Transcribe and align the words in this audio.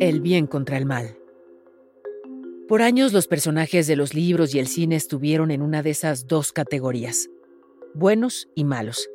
El 0.00 0.20
bien 0.20 0.48
contra 0.48 0.76
el 0.76 0.86
mal. 0.86 1.16
Por 2.66 2.82
años 2.82 3.12
los 3.12 3.28
personajes 3.28 3.86
de 3.86 3.94
los 3.94 4.12
libros 4.12 4.52
y 4.52 4.58
el 4.58 4.66
cine 4.66 4.96
estuvieron 4.96 5.52
en 5.52 5.62
una 5.62 5.84
de 5.84 5.90
esas 5.90 6.26
dos 6.26 6.52
categorías, 6.52 7.28
buenos 7.94 8.48
y 8.56 8.64
malos. 8.64 9.08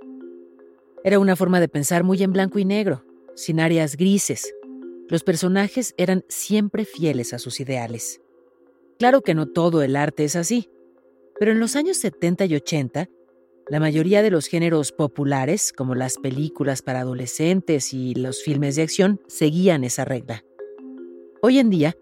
Era 1.03 1.19
una 1.19 1.35
forma 1.35 1.59
de 1.59 1.67
pensar 1.67 2.05
muy 2.05 2.23
en 2.23 2.31
blanco 2.31 2.59
y 2.59 2.65
negro, 2.65 3.03
sin 3.35 3.59
áreas 3.59 3.97
grises. 3.97 4.53
Los 5.09 5.23
personajes 5.23 5.93
eran 5.97 6.23
siempre 6.29 6.85
fieles 6.85 7.33
a 7.33 7.39
sus 7.39 7.59
ideales. 7.59 8.21
Claro 8.99 9.21
que 9.21 9.35
no 9.35 9.47
todo 9.47 9.81
el 9.81 9.97
arte 9.97 10.23
es 10.23 10.37
así, 10.37 10.69
pero 11.39 11.51
en 11.51 11.59
los 11.59 11.75
años 11.75 11.97
70 11.97 12.45
y 12.45 12.55
80, 12.55 13.09
la 13.67 13.79
mayoría 13.81 14.21
de 14.21 14.31
los 14.31 14.47
géneros 14.47 14.93
populares, 14.93 15.73
como 15.73 15.93
las 15.93 16.17
películas 16.17 16.81
para 16.81 17.01
adolescentes 17.01 17.93
y 17.93 18.15
los 18.15 18.41
filmes 18.43 18.77
de 18.77 18.83
acción, 18.83 19.21
seguían 19.27 19.83
esa 19.83 20.05
regla. 20.05 20.43
Hoy 21.41 21.57
en 21.57 21.69
día, 21.69 21.95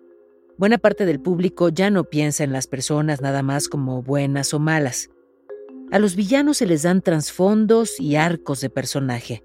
buena 0.58 0.80
parte 0.80 1.06
del 1.06 1.20
público 1.20 1.70
ya 1.70 1.92
no 1.92 2.06
piensa 2.06 2.44
en 2.44 2.52
las 2.52 2.66
personas 2.66 3.22
nada 3.22 3.44
más 3.44 3.68
como 3.68 4.02
buenas 4.02 4.52
o 4.56 4.60
malas. 4.60 5.12
A 5.92 6.00
los 6.00 6.16
villanos 6.16 6.58
se 6.58 6.66
les 6.66 6.82
dan 6.82 7.04
trasfondos 7.04 8.00
y 8.00 8.16
arcos 8.16 8.62
de 8.62 8.72
personaje. 8.72 9.44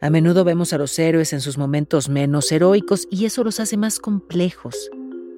A 0.00 0.08
menudo 0.08 0.44
vemos 0.44 0.72
a 0.72 0.78
los 0.78 0.96
héroes 1.00 1.32
en 1.32 1.40
sus 1.40 1.58
momentos 1.58 2.08
menos 2.08 2.52
heroicos 2.52 3.08
y 3.10 3.24
eso 3.24 3.42
los 3.42 3.58
hace 3.58 3.76
más 3.76 3.98
complejos, 3.98 4.88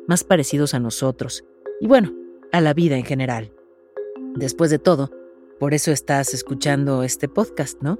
más 0.06 0.24
parecidos 0.24 0.74
a 0.74 0.78
nosotros 0.78 1.42
y 1.80 1.86
bueno, 1.86 2.14
a 2.52 2.60
la 2.60 2.74
vida 2.74 2.98
en 2.98 3.04
general. 3.04 3.50
Después 4.34 4.70
de 4.70 4.78
todo, 4.78 5.10
por 5.58 5.72
eso 5.72 5.90
estás 5.90 6.34
escuchando 6.34 7.02
este 7.02 7.28
podcast, 7.28 7.80
¿no? 7.80 7.98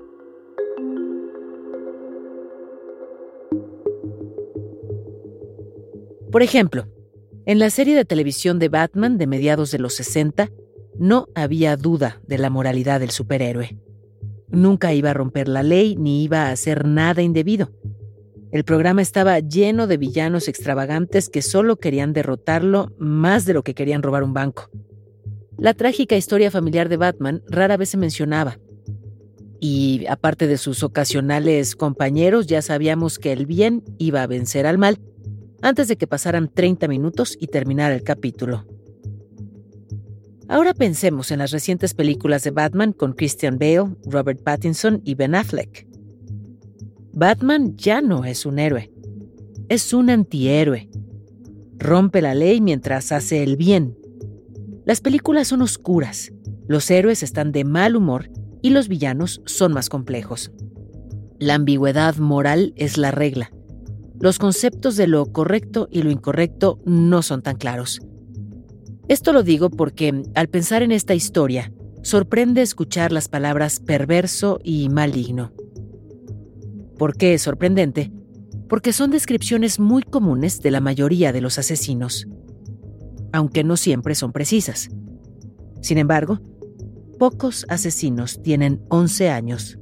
Por 6.37 6.43
ejemplo, 6.43 6.87
en 7.47 7.59
la 7.59 7.71
serie 7.71 7.97
de 7.97 8.05
televisión 8.05 8.59
de 8.59 8.69
Batman 8.69 9.17
de 9.17 9.27
mediados 9.27 9.71
de 9.71 9.79
los 9.79 9.95
60, 9.95 10.51
no 10.99 11.29
había 11.35 11.79
duda 11.79 12.21
de 12.27 12.37
la 12.37 12.51
moralidad 12.51 13.01
del 13.01 13.09
superhéroe. 13.09 13.79
Nunca 14.51 14.93
iba 14.93 15.13
a 15.13 15.15
romper 15.15 15.49
la 15.49 15.63
ley 15.63 15.97
ni 15.97 16.23
iba 16.23 16.43
a 16.43 16.51
hacer 16.51 16.85
nada 16.85 17.23
indebido. 17.23 17.71
El 18.53 18.65
programa 18.65 19.01
estaba 19.01 19.39
lleno 19.39 19.87
de 19.87 19.97
villanos 19.97 20.47
extravagantes 20.47 21.31
que 21.31 21.41
solo 21.41 21.77
querían 21.77 22.13
derrotarlo 22.13 22.93
más 22.99 23.47
de 23.47 23.55
lo 23.55 23.63
que 23.63 23.73
querían 23.73 24.03
robar 24.03 24.23
un 24.23 24.35
banco. 24.35 24.69
La 25.57 25.73
trágica 25.73 26.19
historia 26.19 26.51
familiar 26.51 26.91
de 26.91 26.99
Batman 26.99 27.43
rara 27.49 27.79
vez 27.79 27.89
se 27.89 27.97
mencionaba. 27.97 28.59
Y 29.59 30.05
aparte 30.11 30.47
de 30.47 30.59
sus 30.59 30.83
ocasionales 30.83 31.77
compañeros, 31.77 32.47
ya 32.47 32.61
sabíamos 32.61 33.19
que 33.19 33.33
el 33.33 33.47
bien 33.47 33.83
iba 33.97 34.23
a 34.23 34.27
vencer 34.27 34.67
al 34.67 34.77
mal 34.77 35.01
antes 35.63 35.89
de 35.89 35.97
que 35.97 36.07
pasaran 36.07 36.49
30 36.53 36.89
minutos 36.89 37.37
y 37.41 37.49
terminara 37.49 37.95
el 37.95 38.03
capítulo. 38.03 38.65
Ahora 40.49 40.75
pensemos 40.75 41.31
en 41.33 41.41
las 41.41 41.51
recientes 41.51 41.95
películas 41.95 42.45
de 42.45 42.53
Batman 42.53 42.93
con 42.93 43.15
Christian 43.15 43.59
Bale, 43.59 43.97
Robert 44.05 44.43
Pattinson 44.43 45.03
y 45.05 45.15
Ben 45.15 45.35
Affleck. 45.35 45.89
Batman 47.13 47.77
ya 47.77 48.01
no 48.01 48.25
es 48.25 48.47
un 48.47 48.59
héroe, 48.59 48.93
es 49.69 49.93
un 49.93 50.11
antihéroe. 50.11 50.89
Rompe 51.79 52.23
la 52.23 52.35
ley 52.35 52.61
mientras 52.61 53.11
hace 53.11 53.43
el 53.43 53.57
bien. 53.57 53.99
Las 54.85 55.01
películas 55.01 55.49
son 55.49 55.63
oscuras, 55.63 56.33
los 56.69 56.91
héroes 56.91 57.23
están 57.23 57.51
de 57.51 57.65
mal 57.65 57.97
humor 57.97 58.31
y 58.63 58.71
los 58.71 58.89
villanos 58.89 59.43
son 59.47 59.73
más 59.73 59.89
complejos. 59.89 60.53
La 61.39 61.55
ambigüedad 61.55 62.17
moral 62.17 62.73
es 62.77 62.99
la 62.99 63.11
regla 63.11 63.51
los 64.21 64.39
conceptos 64.39 64.97
de 64.97 65.07
lo 65.07 65.27
correcto 65.27 65.89
y 65.91 66.03
lo 66.03 66.11
incorrecto 66.11 66.81
no 66.85 67.23
son 67.23 67.43
tan 67.43 67.57
claros. 67.57 68.01
Esto 69.09 69.33
lo 69.33 69.43
digo 69.43 69.71
porque, 69.71 70.23
al 70.35 70.49
pensar 70.49 70.83
en 70.83 70.91
esta 70.91 71.15
historia, 71.15 71.73
sorprende 72.03 72.63
escuchar 72.63 73.13
las 73.13 73.29
palabras 73.29 73.81
perverso 73.81 74.59
y 74.65 74.89
maligno. 74.89 75.53
¿Por 76.99 77.17
qué 77.17 77.35
es 77.35 77.43
sorprendente? 77.43 78.11
Porque 78.69 78.93
son 78.93 79.11
descripciones 79.11 79.79
muy 79.79 80.03
comunes 80.03 80.61
de 80.61 80.71
la 80.71 80.81
mayoría 80.81 81.33
de 81.33 81.41
los 81.41 81.59
asesinos, 81.59 82.27
aunque 83.33 83.65
no 83.65 83.77
siempre 83.77 84.15
son 84.15 84.33
precisas. 84.33 84.89
Sin 85.83 85.99
embargo, 85.99 86.41
pocos 87.19 87.65
asesinos 87.69 88.43
tienen 88.43 88.83
11 88.89 89.31
años, 89.31 89.79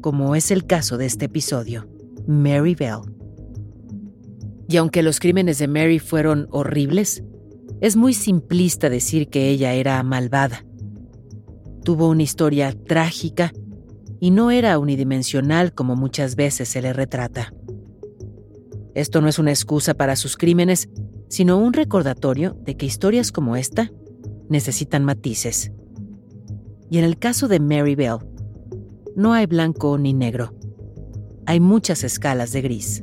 como 0.00 0.34
es 0.34 0.50
el 0.50 0.66
caso 0.66 0.96
de 0.96 1.06
este 1.06 1.26
episodio, 1.26 1.88
Mary 2.26 2.74
Bell. 2.74 3.00
Y 4.70 4.76
aunque 4.76 5.02
los 5.02 5.18
crímenes 5.18 5.58
de 5.58 5.66
Mary 5.66 5.98
fueron 5.98 6.46
horribles, 6.52 7.24
es 7.80 7.96
muy 7.96 8.14
simplista 8.14 8.88
decir 8.88 9.28
que 9.28 9.48
ella 9.48 9.74
era 9.74 10.00
malvada. 10.04 10.64
Tuvo 11.82 12.08
una 12.08 12.22
historia 12.22 12.72
trágica 12.86 13.52
y 14.20 14.30
no 14.30 14.52
era 14.52 14.78
unidimensional 14.78 15.74
como 15.74 15.96
muchas 15.96 16.36
veces 16.36 16.68
se 16.68 16.82
le 16.82 16.92
retrata. 16.92 17.52
Esto 18.94 19.20
no 19.20 19.26
es 19.26 19.40
una 19.40 19.50
excusa 19.50 19.94
para 19.94 20.14
sus 20.14 20.36
crímenes, 20.36 20.88
sino 21.28 21.58
un 21.58 21.72
recordatorio 21.72 22.56
de 22.62 22.76
que 22.76 22.86
historias 22.86 23.32
como 23.32 23.56
esta 23.56 23.90
necesitan 24.48 25.04
matices. 25.04 25.72
Y 26.88 26.98
en 26.98 27.04
el 27.04 27.18
caso 27.18 27.48
de 27.48 27.58
Mary 27.58 27.96
Bell, 27.96 28.18
no 29.16 29.32
hay 29.32 29.46
blanco 29.46 29.98
ni 29.98 30.12
negro. 30.12 30.54
Hay 31.46 31.58
muchas 31.58 32.04
escalas 32.04 32.52
de 32.52 32.62
gris. 32.62 33.02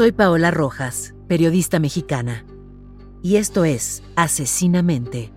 Soy 0.00 0.12
Paola 0.12 0.50
Rojas, 0.50 1.14
periodista 1.28 1.78
mexicana, 1.78 2.46
y 3.20 3.36
esto 3.36 3.66
es 3.66 4.02
Asesinamente, 4.16 5.30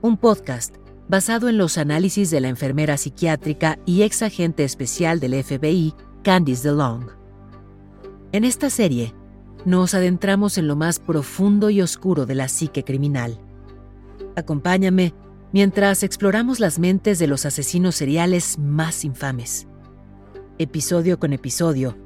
un 0.00 0.16
podcast 0.16 0.76
basado 1.10 1.50
en 1.50 1.58
los 1.58 1.76
análisis 1.76 2.30
de 2.30 2.40
la 2.40 2.48
enfermera 2.48 2.96
psiquiátrica 2.96 3.78
y 3.84 4.00
ex 4.00 4.22
agente 4.22 4.64
especial 4.64 5.20
del 5.20 5.44
FBI, 5.44 5.92
Candice 6.22 6.66
DeLong. 6.66 7.10
En 8.32 8.44
esta 8.44 8.70
serie, 8.70 9.14
nos 9.66 9.92
adentramos 9.92 10.56
en 10.56 10.68
lo 10.68 10.76
más 10.76 10.98
profundo 10.98 11.68
y 11.68 11.82
oscuro 11.82 12.24
de 12.24 12.34
la 12.34 12.48
psique 12.48 12.82
criminal. 12.82 13.38
Acompáñame 14.36 15.12
mientras 15.52 16.02
exploramos 16.02 16.60
las 16.60 16.78
mentes 16.78 17.18
de 17.18 17.26
los 17.26 17.44
asesinos 17.44 17.94
seriales 17.94 18.58
más 18.58 19.04
infames. 19.04 19.68
Episodio 20.56 21.18
con 21.18 21.34
episodio, 21.34 22.05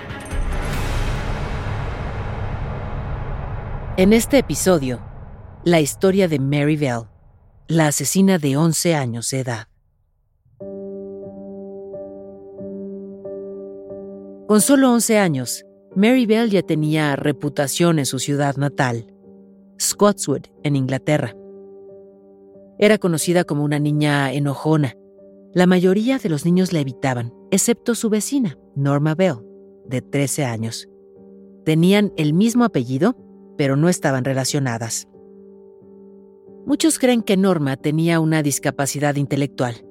En 4.01 4.13
este 4.13 4.39
episodio, 4.39 4.99
la 5.63 5.79
historia 5.79 6.27
de 6.27 6.39
Mary 6.39 6.75
Bell, 6.75 7.03
la 7.67 7.85
asesina 7.85 8.39
de 8.39 8.57
11 8.57 8.95
años 8.95 9.29
de 9.29 9.41
edad. 9.41 9.67
Con 14.47 14.59
solo 14.59 14.91
11 14.91 15.19
años, 15.19 15.63
Mary 15.95 16.25
Bell 16.25 16.49
ya 16.49 16.63
tenía 16.63 17.15
reputación 17.15 17.99
en 17.99 18.07
su 18.07 18.17
ciudad 18.17 18.55
natal. 18.55 19.05
Scotswood, 19.79 20.47
en 20.63 20.75
Inglaterra. 20.75 21.35
Era 22.79 22.97
conocida 22.97 23.43
como 23.43 23.63
una 23.63 23.77
niña 23.77 24.33
enojona. 24.33 24.95
La 25.53 25.67
mayoría 25.67 26.17
de 26.17 26.29
los 26.29 26.43
niños 26.43 26.73
la 26.73 26.79
evitaban, 26.79 27.35
excepto 27.51 27.93
su 27.93 28.09
vecina, 28.09 28.57
Norma 28.75 29.13
Bell, 29.13 29.45
de 29.85 30.01
13 30.01 30.45
años. 30.45 30.89
Tenían 31.65 32.11
el 32.17 32.33
mismo 32.33 32.63
apellido, 32.63 33.15
pero 33.61 33.75
no 33.75 33.89
estaban 33.89 34.25
relacionadas. 34.25 35.07
Muchos 36.65 36.97
creen 36.97 37.21
que 37.21 37.37
Norma 37.37 37.77
tenía 37.77 38.19
una 38.19 38.41
discapacidad 38.41 39.17
intelectual, 39.17 39.85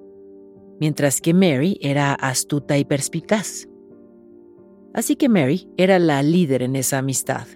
mientras 0.80 1.20
que 1.20 1.34
Mary 1.34 1.78
era 1.80 2.14
astuta 2.14 2.78
y 2.78 2.84
perspicaz. 2.84 3.68
Así 4.92 5.14
que 5.14 5.28
Mary 5.28 5.68
era 5.76 6.00
la 6.00 6.20
líder 6.24 6.62
en 6.62 6.74
esa 6.74 6.98
amistad. 6.98 7.46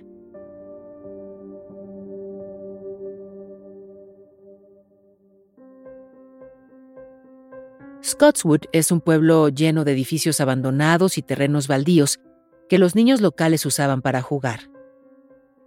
Scotswood 8.05 8.67
es 8.71 8.93
un 8.93 9.01
pueblo 9.01 9.49
lleno 9.49 9.83
de 9.83 9.91
edificios 9.91 10.41
abandonados 10.41 11.19
y 11.19 11.23
terrenos 11.23 11.67
baldíos 11.67 12.21
que 12.69 12.79
los 12.79 12.95
niños 12.95 13.21
locales 13.21 13.67
usaban 13.67 14.01
para 14.01 14.23
jugar. 14.23 14.73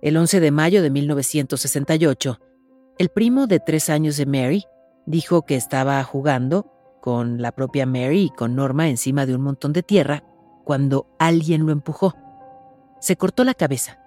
El 0.01 0.15
11 0.15 0.39
de 0.39 0.51
mayo 0.51 0.83
de 0.83 0.91
1968, 0.91 2.39
el 2.99 3.09
primo 3.09 3.47
de 3.47 3.59
tres 3.59 3.89
años 3.89 4.15
de 4.17 4.27
Mary 4.27 4.65
dijo 5.07 5.43
que 5.43 5.55
estaba 5.55 6.03
jugando 6.03 6.67
con 7.01 7.41
la 7.41 7.51
propia 7.51 7.87
Mary 7.87 8.25
y 8.25 8.29
con 8.29 8.55
Norma 8.55 8.89
encima 8.89 9.25
de 9.25 9.35
un 9.35 9.41
montón 9.41 9.73
de 9.73 9.81
tierra 9.81 10.23
cuando 10.63 11.07
alguien 11.17 11.65
lo 11.65 11.71
empujó. 11.71 12.13
Se 12.99 13.15
cortó 13.15 13.43
la 13.43 13.55
cabeza. 13.55 13.99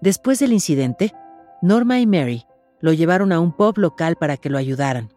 Después 0.00 0.40
del 0.40 0.52
incidente, 0.52 1.14
Norma 1.62 2.00
y 2.00 2.06
Mary 2.06 2.46
lo 2.80 2.92
llevaron 2.92 3.30
a 3.30 3.38
un 3.38 3.52
pub 3.52 3.78
local 3.78 4.16
para 4.16 4.36
que 4.36 4.50
lo 4.50 4.58
ayudaran. 4.58 5.10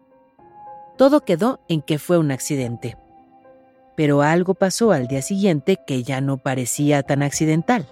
Todo 0.96 1.24
quedó 1.24 1.60
en 1.68 1.82
que 1.82 1.98
fue 1.98 2.18
un 2.18 2.30
accidente. 2.30 2.96
Pero 3.96 4.22
algo 4.22 4.54
pasó 4.54 4.92
al 4.92 5.08
día 5.08 5.22
siguiente 5.22 5.78
que 5.84 6.04
ya 6.04 6.20
no 6.20 6.36
parecía 6.36 7.02
tan 7.02 7.22
accidental. 7.22 7.88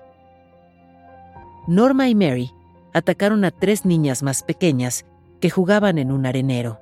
Norma 1.67 2.09
y 2.09 2.15
Mary 2.15 2.53
atacaron 2.93 3.45
a 3.45 3.51
tres 3.51 3.85
niñas 3.85 4.23
más 4.23 4.43
pequeñas 4.43 5.05
que 5.41 5.51
jugaban 5.51 5.99
en 5.99 6.11
un 6.11 6.27
arenero. 6.27 6.81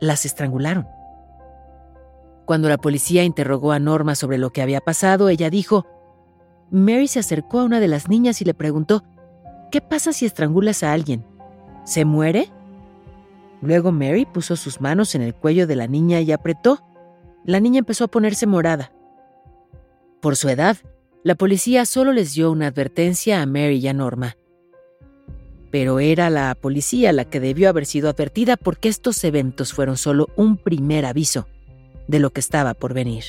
Las 0.00 0.24
estrangularon. 0.24 0.86
Cuando 2.44 2.68
la 2.68 2.78
policía 2.78 3.24
interrogó 3.24 3.72
a 3.72 3.78
Norma 3.78 4.14
sobre 4.14 4.38
lo 4.38 4.50
que 4.50 4.62
había 4.62 4.80
pasado, 4.80 5.28
ella 5.28 5.50
dijo, 5.50 5.86
Mary 6.70 7.08
se 7.08 7.18
acercó 7.18 7.60
a 7.60 7.64
una 7.64 7.80
de 7.80 7.88
las 7.88 8.08
niñas 8.08 8.40
y 8.40 8.44
le 8.44 8.54
preguntó, 8.54 9.02
¿qué 9.70 9.80
pasa 9.80 10.12
si 10.12 10.26
estrangulas 10.26 10.82
a 10.82 10.92
alguien? 10.92 11.24
¿Se 11.84 12.04
muere? 12.04 12.50
Luego 13.62 13.92
Mary 13.92 14.26
puso 14.26 14.56
sus 14.56 14.80
manos 14.80 15.14
en 15.14 15.22
el 15.22 15.34
cuello 15.34 15.66
de 15.66 15.76
la 15.76 15.86
niña 15.86 16.20
y 16.20 16.32
apretó. 16.32 16.80
La 17.44 17.60
niña 17.60 17.80
empezó 17.80 18.04
a 18.04 18.08
ponerse 18.08 18.46
morada. 18.46 18.92
Por 20.20 20.36
su 20.36 20.48
edad, 20.48 20.76
la 21.26 21.34
policía 21.34 21.84
solo 21.86 22.12
les 22.12 22.34
dio 22.34 22.52
una 22.52 22.68
advertencia 22.68 23.42
a 23.42 23.46
Mary 23.46 23.78
y 23.78 23.88
a 23.88 23.92
Norma. 23.92 24.36
Pero 25.72 25.98
era 25.98 26.30
la 26.30 26.54
policía 26.54 27.12
la 27.12 27.24
que 27.24 27.40
debió 27.40 27.68
haber 27.68 27.84
sido 27.84 28.08
advertida 28.08 28.56
porque 28.56 28.88
estos 28.88 29.24
eventos 29.24 29.72
fueron 29.72 29.96
solo 29.96 30.28
un 30.36 30.56
primer 30.56 31.04
aviso 31.04 31.48
de 32.06 32.20
lo 32.20 32.30
que 32.30 32.38
estaba 32.38 32.74
por 32.74 32.94
venir. 32.94 33.24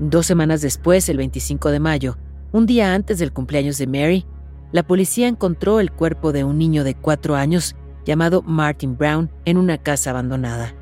Dos 0.00 0.26
semanas 0.26 0.62
después, 0.62 1.08
el 1.08 1.18
25 1.18 1.70
de 1.70 1.78
mayo, 1.78 2.18
un 2.50 2.66
día 2.66 2.92
antes 2.92 3.20
del 3.20 3.32
cumpleaños 3.32 3.78
de 3.78 3.86
Mary, 3.86 4.26
la 4.72 4.82
policía 4.82 5.28
encontró 5.28 5.78
el 5.78 5.92
cuerpo 5.92 6.32
de 6.32 6.42
un 6.42 6.58
niño 6.58 6.82
de 6.82 6.96
cuatro 6.96 7.36
años 7.36 7.76
llamado 8.04 8.42
Martin 8.42 8.96
Brown 8.96 9.30
en 9.44 9.56
una 9.56 9.78
casa 9.78 10.10
abandonada. 10.10 10.74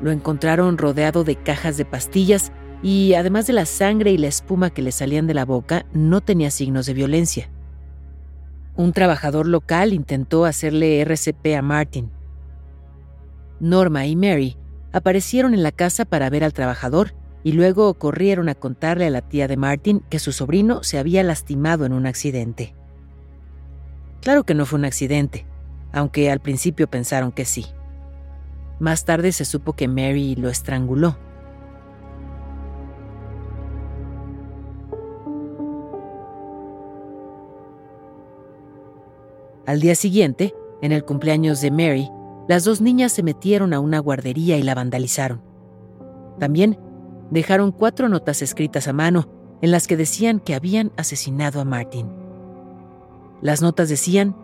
Lo 0.00 0.10
encontraron 0.10 0.78
rodeado 0.78 1.24
de 1.24 1.36
cajas 1.36 1.76
de 1.76 1.84
pastillas 1.84 2.52
y, 2.82 3.14
además 3.14 3.46
de 3.46 3.52
la 3.54 3.66
sangre 3.66 4.12
y 4.12 4.18
la 4.18 4.28
espuma 4.28 4.70
que 4.70 4.82
le 4.82 4.92
salían 4.92 5.26
de 5.26 5.34
la 5.34 5.44
boca, 5.44 5.86
no 5.92 6.20
tenía 6.20 6.50
signos 6.50 6.86
de 6.86 6.94
violencia. 6.94 7.50
Un 8.76 8.92
trabajador 8.92 9.48
local 9.48 9.92
intentó 9.92 10.44
hacerle 10.44 11.00
RCP 11.00 11.56
a 11.56 11.62
Martin. 11.62 12.12
Norma 13.58 14.06
y 14.06 14.14
Mary 14.14 14.56
aparecieron 14.92 15.52
en 15.52 15.64
la 15.64 15.72
casa 15.72 16.04
para 16.04 16.30
ver 16.30 16.44
al 16.44 16.52
trabajador 16.52 17.14
y 17.42 17.52
luego 17.52 17.94
corrieron 17.94 18.48
a 18.48 18.54
contarle 18.54 19.06
a 19.06 19.10
la 19.10 19.22
tía 19.22 19.48
de 19.48 19.56
Martin 19.56 20.00
que 20.08 20.20
su 20.20 20.32
sobrino 20.32 20.84
se 20.84 20.98
había 20.98 21.24
lastimado 21.24 21.86
en 21.86 21.92
un 21.92 22.06
accidente. 22.06 22.77
Claro 24.20 24.44
que 24.44 24.54
no 24.54 24.66
fue 24.66 24.78
un 24.78 24.84
accidente, 24.84 25.46
aunque 25.92 26.30
al 26.30 26.40
principio 26.40 26.88
pensaron 26.88 27.32
que 27.32 27.44
sí. 27.44 27.66
Más 28.78 29.04
tarde 29.04 29.32
se 29.32 29.44
supo 29.44 29.72
que 29.74 29.88
Mary 29.88 30.36
lo 30.36 30.48
estranguló. 30.48 31.16
Al 39.66 39.80
día 39.80 39.94
siguiente, 39.94 40.54
en 40.80 40.92
el 40.92 41.04
cumpleaños 41.04 41.60
de 41.60 41.70
Mary, 41.70 42.08
las 42.48 42.64
dos 42.64 42.80
niñas 42.80 43.12
se 43.12 43.22
metieron 43.22 43.74
a 43.74 43.80
una 43.80 43.98
guardería 43.98 44.56
y 44.56 44.62
la 44.62 44.74
vandalizaron. 44.74 45.42
También 46.38 46.78
dejaron 47.30 47.72
cuatro 47.72 48.08
notas 48.08 48.40
escritas 48.40 48.88
a 48.88 48.94
mano 48.94 49.28
en 49.60 49.70
las 49.70 49.86
que 49.86 49.98
decían 49.98 50.40
que 50.40 50.54
habían 50.54 50.92
asesinado 50.96 51.60
a 51.60 51.64
Martin. 51.64 52.17
Las 53.40 53.62
notas 53.62 53.88
decían, 53.88 54.36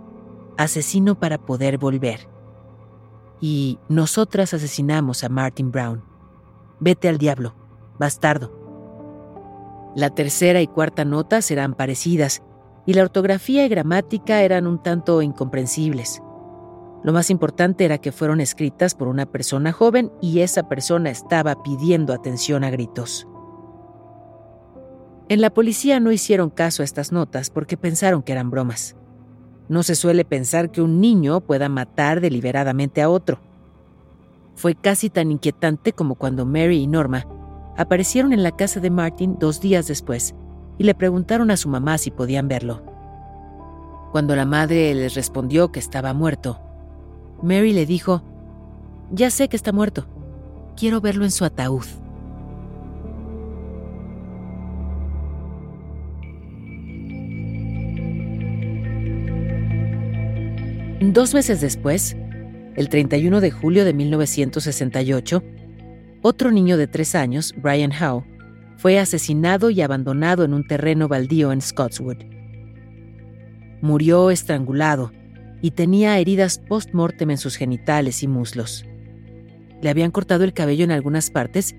asesino 0.56 1.18
para 1.18 1.38
poder 1.38 1.78
volver. 1.78 2.28
Y 3.40 3.78
nosotras 3.88 4.54
asesinamos 4.54 5.24
a 5.24 5.28
Martin 5.28 5.70
Brown. 5.70 6.04
Vete 6.80 7.08
al 7.08 7.18
diablo, 7.18 7.54
bastardo. 7.98 8.52
La 9.96 10.10
tercera 10.10 10.60
y 10.60 10.66
cuarta 10.66 11.04
nota 11.04 11.42
serán 11.42 11.74
parecidas 11.74 12.42
y 12.86 12.94
la 12.94 13.02
ortografía 13.02 13.64
y 13.64 13.68
gramática 13.68 14.42
eran 14.42 14.66
un 14.66 14.82
tanto 14.82 15.22
incomprensibles. 15.22 16.22
Lo 17.02 17.12
más 17.12 17.30
importante 17.30 17.84
era 17.84 17.98
que 17.98 18.12
fueron 18.12 18.40
escritas 18.40 18.94
por 18.94 19.08
una 19.08 19.26
persona 19.26 19.72
joven 19.72 20.10
y 20.20 20.40
esa 20.40 20.68
persona 20.68 21.10
estaba 21.10 21.62
pidiendo 21.62 22.12
atención 22.12 22.64
a 22.64 22.70
gritos. 22.70 23.28
En 25.28 25.40
la 25.40 25.48
policía 25.48 26.00
no 26.00 26.12
hicieron 26.12 26.50
caso 26.50 26.82
a 26.82 26.84
estas 26.84 27.10
notas 27.10 27.48
porque 27.48 27.78
pensaron 27.78 28.22
que 28.22 28.32
eran 28.32 28.50
bromas. 28.50 28.94
No 29.68 29.82
se 29.82 29.94
suele 29.94 30.26
pensar 30.26 30.70
que 30.70 30.82
un 30.82 31.00
niño 31.00 31.40
pueda 31.40 31.70
matar 31.70 32.20
deliberadamente 32.20 33.00
a 33.00 33.08
otro. 33.08 33.38
Fue 34.54 34.74
casi 34.74 35.08
tan 35.08 35.32
inquietante 35.32 35.94
como 35.94 36.14
cuando 36.14 36.44
Mary 36.44 36.76
y 36.76 36.86
Norma 36.86 37.26
aparecieron 37.76 38.34
en 38.34 38.42
la 38.42 38.54
casa 38.54 38.80
de 38.80 38.90
Martin 38.90 39.38
dos 39.38 39.62
días 39.62 39.88
después 39.88 40.34
y 40.76 40.84
le 40.84 40.94
preguntaron 40.94 41.50
a 41.50 41.56
su 41.56 41.70
mamá 41.70 41.96
si 41.96 42.10
podían 42.10 42.46
verlo. 42.46 42.82
Cuando 44.12 44.36
la 44.36 44.44
madre 44.44 44.94
les 44.94 45.14
respondió 45.14 45.72
que 45.72 45.80
estaba 45.80 46.12
muerto, 46.12 46.60
Mary 47.42 47.72
le 47.72 47.86
dijo, 47.86 48.22
Ya 49.10 49.30
sé 49.30 49.48
que 49.48 49.56
está 49.56 49.72
muerto, 49.72 50.06
quiero 50.76 51.00
verlo 51.00 51.24
en 51.24 51.30
su 51.30 51.46
ataúd. 51.46 51.86
Dos 61.12 61.34
meses 61.34 61.60
después, 61.60 62.16
el 62.76 62.88
31 62.88 63.42
de 63.42 63.50
julio 63.50 63.84
de 63.84 63.92
1968, 63.92 65.42
otro 66.22 66.50
niño 66.50 66.78
de 66.78 66.86
tres 66.86 67.14
años, 67.14 67.54
Brian 67.58 67.92
Howe, 67.92 68.24
fue 68.78 68.98
asesinado 68.98 69.68
y 69.68 69.82
abandonado 69.82 70.44
en 70.44 70.54
un 70.54 70.66
terreno 70.66 71.06
baldío 71.06 71.52
en 71.52 71.60
Scotswood. 71.60 72.16
Murió 73.82 74.30
estrangulado 74.30 75.12
y 75.60 75.72
tenía 75.72 76.18
heridas 76.18 76.58
post-mortem 76.58 77.30
en 77.32 77.38
sus 77.38 77.56
genitales 77.56 78.22
y 78.22 78.26
muslos. 78.26 78.86
Le 79.82 79.90
habían 79.90 80.10
cortado 80.10 80.42
el 80.42 80.54
cabello 80.54 80.84
en 80.84 80.90
algunas 80.90 81.30
partes 81.30 81.76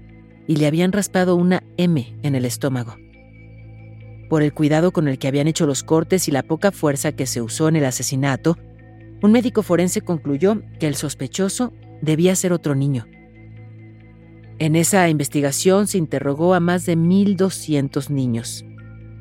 y 0.48 0.58
le 0.58 0.68
habían 0.68 0.92
raspado 0.92 1.36
una 1.36 1.64
M 1.78 2.16
en 2.22 2.36
el 2.36 2.46
estómago. 2.46 2.96
Por 4.30 4.44
el 4.44 4.54
cuidado 4.54 4.92
con 4.92 5.08
el 5.08 5.18
que 5.18 5.28
habían 5.28 5.48
hecho 5.48 5.66
los 5.66 5.84
cortes 5.84 6.28
y 6.28 6.32
la 6.32 6.44
poca 6.44 6.72
fuerza 6.72 7.12
que 7.14 7.26
se 7.26 7.42
usó 7.42 7.68
en 7.68 7.78
el 7.78 7.86
asesinato, 7.86 8.58
un 9.22 9.32
médico 9.32 9.64
forense 9.64 10.02
concluyó 10.02 10.62
que 10.80 10.88
el 10.88 10.96
sospechoso 10.96 11.74
debía 12.02 12.36
ser 12.36 12.54
otro 12.54 12.76
niño. 12.76 13.08
En 14.60 14.76
esa 14.76 15.10
investigación 15.10 15.88
se 15.88 15.98
interrogó 15.98 16.54
a 16.54 16.60
más 16.60 16.86
de 16.86 16.96
1.200 16.96 18.10
niños, 18.10 18.64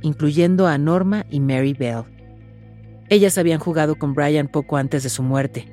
incluyendo 0.02 0.66
a 0.66 0.78
Norma 0.78 1.26
y 1.30 1.40
Mary 1.40 1.72
Bell. 1.72 2.04
Ellas 3.08 3.36
habían 3.38 3.58
jugado 3.58 3.96
con 3.96 4.14
Brian 4.14 4.48
poco 4.48 4.76
antes 4.76 5.02
de 5.02 5.08
su 5.08 5.22
muerte, 5.22 5.66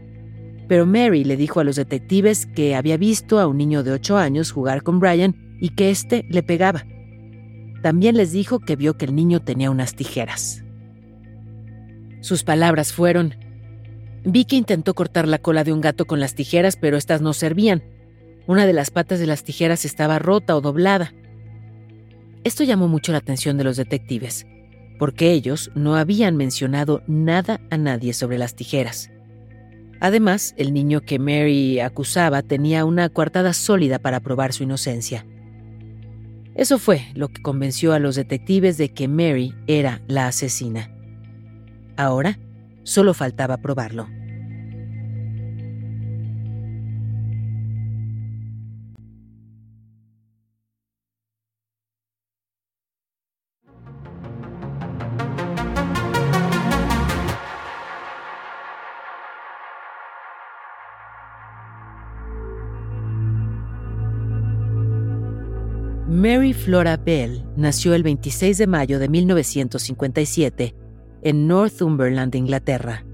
pero 0.68 0.86
Mary 0.86 1.24
le 1.24 1.38
dijo 1.38 1.60
a 1.60 1.64
los 1.64 1.76
detectives 1.76 2.46
que 2.46 2.76
había 2.76 2.98
visto 2.98 3.40
a 3.40 3.48
un 3.48 3.58
niño 3.58 3.84
de 3.84 3.92
8 3.92 4.18
años 4.18 4.52
jugar 4.52 4.84
con 4.84 5.00
Brian 5.00 5.36
y 5.60 5.70
que 5.70 5.92
éste 5.92 6.26
le 6.30 6.44
pegaba. 6.44 6.86
También 7.84 8.16
les 8.16 8.32
dijo 8.32 8.60
que 8.60 8.76
vio 8.76 8.98
que 8.98 9.06
el 9.06 9.16
niño 9.16 9.42
tenía 9.42 9.70
unas 9.70 9.96
tijeras. 9.96 10.64
Sus 12.22 12.44
palabras 12.44 12.94
fueron, 12.94 13.36
vi 14.24 14.46
que 14.46 14.56
intentó 14.56 14.94
cortar 14.94 15.28
la 15.28 15.40
cola 15.40 15.64
de 15.64 15.74
un 15.74 15.82
gato 15.82 16.06
con 16.06 16.20
las 16.20 16.36
tijeras, 16.36 16.76
pero 16.76 16.98
estas 16.98 17.22
no 17.22 17.34
servían. 17.34 17.84
Una 18.48 18.66
de 18.66 18.74
las 18.74 18.92
patas 18.92 19.20
de 19.20 19.28
las 19.28 19.44
tijeras 19.44 19.86
estaba 19.86 20.20
rota 20.20 20.56
o 20.56 20.62
doblada. 20.62 21.14
Esto 22.44 22.64
llamó 22.64 22.88
mucho 22.88 23.12
la 23.12 23.20
atención 23.20 23.58
de 23.58 23.64
los 23.64 23.78
detectives, 23.78 24.46
porque 24.98 25.32
ellos 25.32 25.72
no 25.76 25.96
habían 25.96 26.38
mencionado 26.38 27.04
nada 27.08 27.62
a 27.70 27.78
nadie 27.78 28.14
sobre 28.14 28.38
las 28.38 28.56
tijeras. 28.56 29.12
Además, 30.00 30.56
el 30.58 30.74
niño 30.74 31.02
que 31.02 31.20
Mary 31.20 31.80
acusaba 31.80 32.42
tenía 32.42 32.86
una 32.86 33.10
coartada 33.10 33.54
sólida 33.54 34.00
para 34.00 34.20
probar 34.20 34.52
su 34.52 34.64
inocencia. 34.64 35.26
Eso 36.56 36.80
fue 36.80 37.06
lo 37.14 37.30
que 37.30 37.42
convenció 37.42 37.94
a 37.94 38.00
los 38.00 38.16
detectives 38.16 38.78
de 38.78 38.90
que 38.90 39.08
Mary 39.08 39.54
era 39.68 40.02
la 40.08 40.28
asesina. 40.28 40.92
Ahora, 41.98 42.40
solo 42.84 43.14
faltaba 43.14 43.58
probarlo. 43.58 44.08
Mary 66.08 66.54
Flora 66.54 66.98
Bell 66.98 67.44
nació 67.56 67.96
el 67.96 68.04
26 68.04 68.58
de 68.58 68.68
mayo 68.68 69.00
de 69.00 69.08
1957 69.08 70.81
en 71.22 71.48
Northumberland, 71.48 72.36
Inglaterra. 72.36 73.06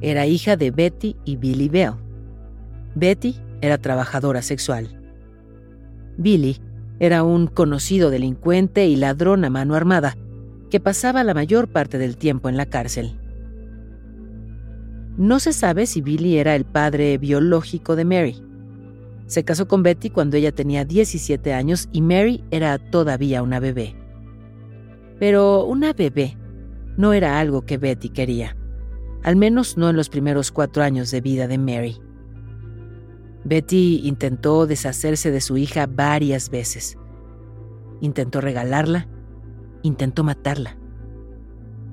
Era 0.00 0.26
hija 0.26 0.56
de 0.56 0.70
Betty 0.70 1.16
y 1.24 1.36
Billy 1.36 1.68
Bell. 1.68 1.94
Betty 2.94 3.36
era 3.60 3.78
trabajadora 3.78 4.42
sexual. 4.42 5.00
Billy 6.16 6.60
era 7.00 7.22
un 7.22 7.46
conocido 7.46 8.10
delincuente 8.10 8.86
y 8.86 8.96
ladrón 8.96 9.44
a 9.44 9.50
mano 9.50 9.74
armada 9.74 10.16
que 10.70 10.80
pasaba 10.80 11.24
la 11.24 11.34
mayor 11.34 11.68
parte 11.68 11.98
del 11.98 12.16
tiempo 12.16 12.48
en 12.48 12.56
la 12.56 12.66
cárcel. 12.66 13.18
No 15.16 15.38
se 15.38 15.52
sabe 15.52 15.86
si 15.86 16.02
Billy 16.02 16.38
era 16.38 16.56
el 16.56 16.64
padre 16.64 17.18
biológico 17.18 17.94
de 17.96 18.04
Mary. 18.04 18.42
Se 19.26 19.44
casó 19.44 19.68
con 19.68 19.82
Betty 19.82 20.10
cuando 20.10 20.36
ella 20.36 20.52
tenía 20.52 20.84
17 20.84 21.52
años 21.52 21.88
y 21.92 22.02
Mary 22.02 22.44
era 22.50 22.78
todavía 22.78 23.42
una 23.42 23.60
bebé. 23.60 23.94
Pero 25.18 25.64
una 25.64 25.92
bebé 25.92 26.36
no 26.96 27.12
era 27.12 27.38
algo 27.40 27.62
que 27.62 27.78
Betty 27.78 28.08
quería, 28.08 28.56
al 29.22 29.36
menos 29.36 29.76
no 29.76 29.90
en 29.90 29.96
los 29.96 30.08
primeros 30.08 30.52
cuatro 30.52 30.82
años 30.82 31.10
de 31.10 31.20
vida 31.20 31.46
de 31.48 31.58
Mary. 31.58 32.00
Betty 33.44 34.00
intentó 34.04 34.66
deshacerse 34.66 35.30
de 35.30 35.40
su 35.40 35.56
hija 35.56 35.86
varias 35.86 36.50
veces. 36.50 36.96
Intentó 38.00 38.40
regalarla, 38.40 39.08
intentó 39.82 40.24
matarla. 40.24 40.78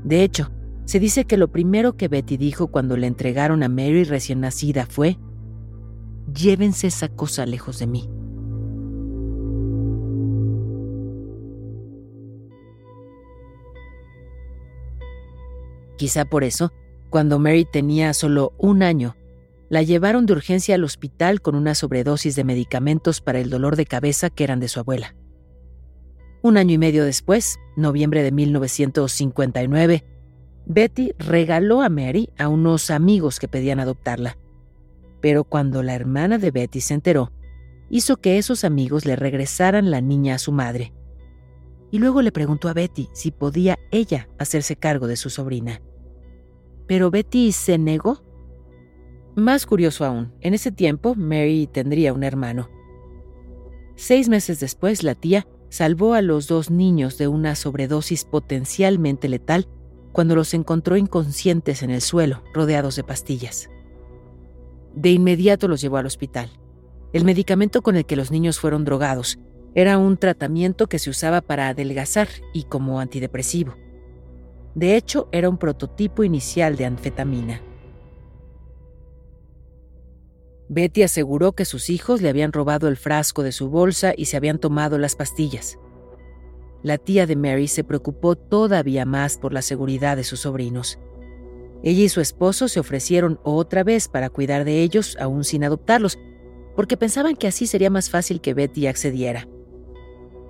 De 0.03 0.23
hecho, 0.23 0.51
se 0.85 0.99
dice 0.99 1.25
que 1.25 1.37
lo 1.37 1.51
primero 1.51 1.97
que 1.97 2.07
Betty 2.07 2.37
dijo 2.37 2.67
cuando 2.67 2.97
le 2.97 3.07
entregaron 3.07 3.63
a 3.63 3.69
Mary 3.69 4.03
recién 4.03 4.41
nacida 4.41 4.85
fue, 4.85 5.17
llévense 6.33 6.87
esa 6.87 7.09
cosa 7.09 7.45
lejos 7.45 7.79
de 7.79 7.87
mí. 7.87 8.09
Quizá 16.01 16.25
por 16.25 16.43
eso, 16.43 16.73
cuando 17.11 17.37
Mary 17.37 17.67
tenía 17.71 18.13
solo 18.15 18.53
un 18.57 18.81
año, 18.81 19.15
la 19.69 19.83
llevaron 19.83 20.25
de 20.25 20.33
urgencia 20.33 20.73
al 20.73 20.83
hospital 20.83 21.41
con 21.41 21.53
una 21.53 21.75
sobredosis 21.75 22.35
de 22.35 22.43
medicamentos 22.43 23.21
para 23.21 23.39
el 23.39 23.51
dolor 23.51 23.75
de 23.75 23.85
cabeza 23.85 24.31
que 24.31 24.43
eran 24.43 24.59
de 24.59 24.67
su 24.67 24.79
abuela. 24.79 25.15
Un 26.41 26.57
año 26.57 26.73
y 26.73 26.77
medio 26.79 27.05
después, 27.05 27.59
noviembre 27.75 28.23
de 28.23 28.31
1959, 28.31 30.03
Betty 30.65 31.13
regaló 31.19 31.83
a 31.83 31.89
Mary 31.89 32.29
a 32.39 32.47
unos 32.47 32.89
amigos 32.89 33.39
que 33.39 33.47
pedían 33.47 33.79
adoptarla 33.79 34.37
pero 35.21 35.43
cuando 35.43 35.83
la 35.83 35.93
hermana 35.93 36.37
de 36.39 36.51
Betty 36.51 36.81
se 36.81 36.95
enteró, 36.95 37.31
hizo 37.89 38.17
que 38.17 38.37
esos 38.37 38.65
amigos 38.65 39.05
le 39.05 39.15
regresaran 39.15 39.91
la 39.91 40.01
niña 40.01 40.35
a 40.35 40.39
su 40.39 40.51
madre. 40.51 40.91
Y 41.91 41.99
luego 41.99 42.21
le 42.21 42.31
preguntó 42.31 42.67
a 42.67 42.73
Betty 42.73 43.09
si 43.13 43.31
podía 43.31 43.77
ella 43.91 44.27
hacerse 44.39 44.75
cargo 44.75 45.07
de 45.07 45.15
su 45.15 45.29
sobrina. 45.29 45.81
Pero 46.91 47.09
Betty 47.09 47.53
se 47.53 47.77
negó. 47.77 48.21
Más 49.33 49.65
curioso 49.65 50.03
aún, 50.03 50.33
en 50.41 50.53
ese 50.53 50.73
tiempo 50.73 51.15
Mary 51.15 51.69
tendría 51.71 52.11
un 52.11 52.21
hermano. 52.21 52.69
Seis 53.95 54.27
meses 54.27 54.59
después, 54.59 55.01
la 55.01 55.15
tía 55.15 55.47
salvó 55.69 56.15
a 56.15 56.21
los 56.21 56.49
dos 56.49 56.69
niños 56.69 57.17
de 57.17 57.29
una 57.29 57.55
sobredosis 57.55 58.25
potencialmente 58.25 59.29
letal 59.29 59.69
cuando 60.11 60.35
los 60.35 60.53
encontró 60.53 60.97
inconscientes 60.97 61.81
en 61.81 61.91
el 61.91 62.01
suelo, 62.01 62.43
rodeados 62.53 62.97
de 62.97 63.05
pastillas. 63.05 63.69
De 64.93 65.11
inmediato 65.11 65.69
los 65.69 65.79
llevó 65.79 65.95
al 65.95 66.07
hospital. 66.07 66.49
El 67.13 67.23
medicamento 67.23 67.83
con 67.83 67.95
el 67.95 68.05
que 68.05 68.17
los 68.17 68.31
niños 68.31 68.59
fueron 68.59 68.83
drogados 68.83 69.39
era 69.75 69.97
un 69.97 70.17
tratamiento 70.17 70.87
que 70.87 70.99
se 70.99 71.09
usaba 71.09 71.39
para 71.39 71.69
adelgazar 71.69 72.27
y 72.53 72.65
como 72.65 72.99
antidepresivo. 72.99 73.75
De 74.75 74.95
hecho, 74.95 75.27
era 75.31 75.49
un 75.49 75.57
prototipo 75.57 76.23
inicial 76.23 76.77
de 76.77 76.85
anfetamina. 76.85 77.61
Betty 80.69 81.03
aseguró 81.03 81.51
que 81.51 81.65
sus 81.65 81.89
hijos 81.89 82.21
le 82.21 82.29
habían 82.29 82.53
robado 82.53 82.87
el 82.87 82.95
frasco 82.95 83.43
de 83.43 83.51
su 83.51 83.69
bolsa 83.69 84.13
y 84.15 84.25
se 84.25 84.37
habían 84.37 84.57
tomado 84.57 84.97
las 84.97 85.17
pastillas. 85.17 85.77
La 86.81 86.97
tía 86.97 87.27
de 87.27 87.35
Mary 87.35 87.67
se 87.67 87.83
preocupó 87.83 88.37
todavía 88.37 89.05
más 89.05 89.37
por 89.37 89.51
la 89.53 89.61
seguridad 89.61 90.15
de 90.15 90.23
sus 90.23 90.39
sobrinos. 90.39 90.97
Ella 91.83 92.03
y 92.03 92.09
su 92.09 92.21
esposo 92.21 92.69
se 92.69 92.79
ofrecieron 92.79 93.39
otra 93.43 93.83
vez 93.83 94.07
para 94.07 94.29
cuidar 94.29 94.63
de 94.63 94.81
ellos, 94.81 95.17
aún 95.19 95.43
sin 95.43 95.65
adoptarlos, 95.65 96.17
porque 96.75 96.95
pensaban 96.95 97.35
que 97.35 97.47
así 97.47 97.67
sería 97.67 97.89
más 97.89 98.09
fácil 98.09 98.39
que 98.39 98.53
Betty 98.53 98.87
accediera. 98.87 99.49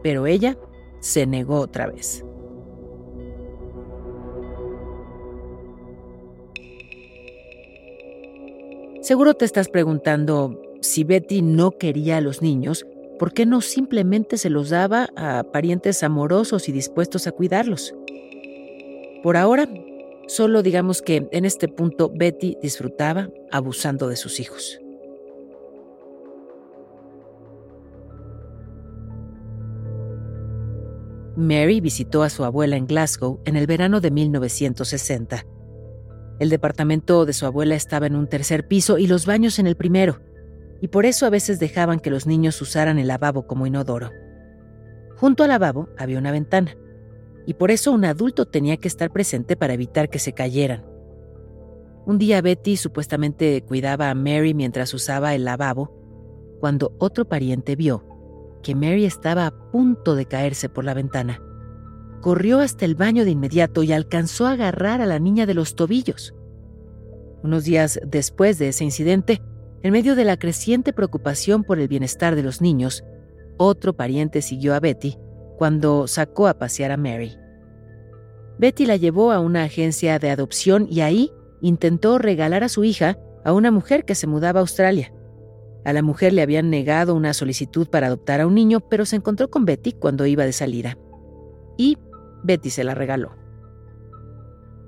Pero 0.04 0.28
ella 0.28 0.56
se 1.00 1.26
negó 1.26 1.60
otra 1.60 1.88
vez. 1.88 2.24
Seguro 9.02 9.34
te 9.34 9.46
estás 9.46 9.68
preguntando, 9.68 10.62
si 10.82 11.04
Betty 11.04 11.42
no 11.42 11.72
quería 11.72 12.18
a 12.18 12.22
los 12.22 12.42
niños, 12.42 12.86
¿por 13.20 13.34
qué 13.34 13.46
no 13.46 13.62
simplemente 13.62 14.38
se 14.38 14.50
los 14.50 14.70
daba 14.70 15.10
a 15.16 15.44
parientes 15.52 16.04
amorosos 16.04 16.70
y 16.70 16.72
dispuestos 16.72 17.28
a 17.28 17.32
cuidarlos? 17.32 17.94
Por 19.24 19.38
ahora, 19.38 19.68
Solo 20.32 20.64
digamos 20.64 21.02
que 21.02 21.28
en 21.34 21.44
este 21.44 21.68
punto 21.68 22.10
Betty 22.10 22.58
disfrutaba 22.62 23.28
abusando 23.52 24.08
de 24.08 24.16
sus 24.16 24.40
hijos. 24.40 24.80
Mary 31.36 31.82
visitó 31.82 32.24
a 32.24 32.30
su 32.30 32.46
abuela 32.46 32.78
en 32.78 32.88
Glasgow 32.88 33.42
en 33.44 33.58
el 33.58 33.68
verano 33.68 34.00
de 34.00 34.12
1960. 34.12 35.46
El 36.42 36.50
departamento 36.50 37.28
de 37.28 37.34
su 37.34 37.46
abuela 37.46 37.76
estaba 37.76 38.08
en 38.08 38.16
un 38.16 38.26
tercer 38.26 38.68
piso 38.68 38.98
y 38.98 39.06
los 39.06 39.28
baños 39.28 39.60
en 39.60 39.68
el 39.68 39.76
primero, 39.76 40.22
y 40.82 40.88
por 40.88 41.06
eso 41.06 41.28
a 41.28 41.30
veces 41.30 41.60
dejaban 41.60 42.00
que 42.00 42.10
los 42.10 42.26
niños 42.26 42.60
usaran 42.64 42.98
el 42.98 43.10
lavabo 43.10 43.46
como 43.46 43.68
inodoro. 43.68 44.10
Junto 45.18 45.44
al 45.44 45.50
lavabo 45.50 45.90
había 46.00 46.18
una 46.18 46.32
ventana 46.32 46.76
y 47.46 47.54
por 47.54 47.70
eso 47.70 47.92
un 47.92 48.06
adulto 48.06 48.48
tenía 48.48 48.78
que 48.78 48.88
estar 48.88 49.12
presente 49.12 49.56
para 49.56 49.76
evitar 49.76 50.10
que 50.10 50.18
se 50.18 50.34
cayeran. 50.34 50.84
Un 52.08 52.18
día 52.18 52.42
Betty 52.42 52.76
supuestamente 52.76 53.62
cuidaba 53.62 54.10
a 54.10 54.16
Mary 54.16 54.56
mientras 54.56 54.96
usaba 54.96 55.36
el 55.36 55.46
lavabo, 55.46 55.94
cuando 56.60 56.96
otro 56.98 57.26
pariente 57.26 57.76
vio 57.76 58.04
que 58.64 58.74
Mary 58.74 59.06
estaba 59.06 59.46
a 59.46 59.72
punto 59.72 60.16
de 60.16 60.26
caerse 60.26 60.70
por 60.70 60.86
la 60.86 60.96
ventana. 60.96 61.40
Corrió 62.22 62.60
hasta 62.60 62.86
el 62.86 62.96
baño 62.96 63.26
de 63.26 63.32
inmediato 63.32 63.84
y 63.84 63.92
alcanzó 63.92 64.46
a 64.46 64.52
agarrar 64.52 65.02
a 65.02 65.06
la 65.06 65.20
niña 65.20 65.46
de 65.46 65.56
los 65.56 65.76
tobillos. 65.76 66.36
Unos 67.44 67.64
días 67.64 68.00
después 68.06 68.60
de 68.60 68.70
ese 68.70 68.84
incidente, 68.84 69.42
en 69.82 69.92
medio 69.92 70.16
de 70.16 70.24
la 70.24 70.38
creciente 70.38 70.94
preocupación 70.94 71.64
por 71.64 71.80
el 71.80 71.88
bienestar 71.88 72.36
de 72.36 72.44
los 72.44 72.62
niños, 72.62 73.04
otro 73.58 73.94
pariente 73.94 74.42
siguió 74.42 74.76
a 74.76 74.80
Betty 74.80 75.18
cuando 75.58 76.08
sacó 76.08 76.48
a 76.48 76.60
pasear 76.60 76.92
a 76.92 76.98
Mary. 76.98 77.38
Betty 78.60 78.86
la 78.86 78.96
llevó 78.96 79.32
a 79.32 79.40
una 79.40 79.64
agencia 79.64 80.20
de 80.20 80.30
adopción 80.30 80.88
y 80.90 81.02
ahí 81.02 81.32
intentó 81.62 82.20
regalar 82.20 82.64
a 82.64 82.70
su 82.70 82.84
hija 82.84 83.18
a 83.44 83.54
una 83.54 83.72
mujer 83.72 84.06
que 84.06 84.14
se 84.14 84.28
mudaba 84.28 84.60
a 84.60 84.62
Australia. 84.62 85.12
A 85.84 85.94
la 85.94 86.04
mujer 86.04 86.34
le 86.34 86.44
habían 86.44 86.70
negado 86.70 87.16
una 87.16 87.34
solicitud 87.34 87.88
para 87.88 88.08
adoptar 88.08 88.42
a 88.42 88.46
un 88.46 88.54
niño, 88.54 88.82
pero 88.82 89.06
se 89.06 89.16
encontró 89.16 89.50
con 89.50 89.66
Betty 89.66 89.94
cuando 89.94 90.28
iba 90.28 90.46
de 90.46 90.54
salida. 90.54 90.98
Y 91.76 91.98
Betty 92.44 92.70
se 92.70 92.84
la 92.84 92.96
regaló. 92.96 93.36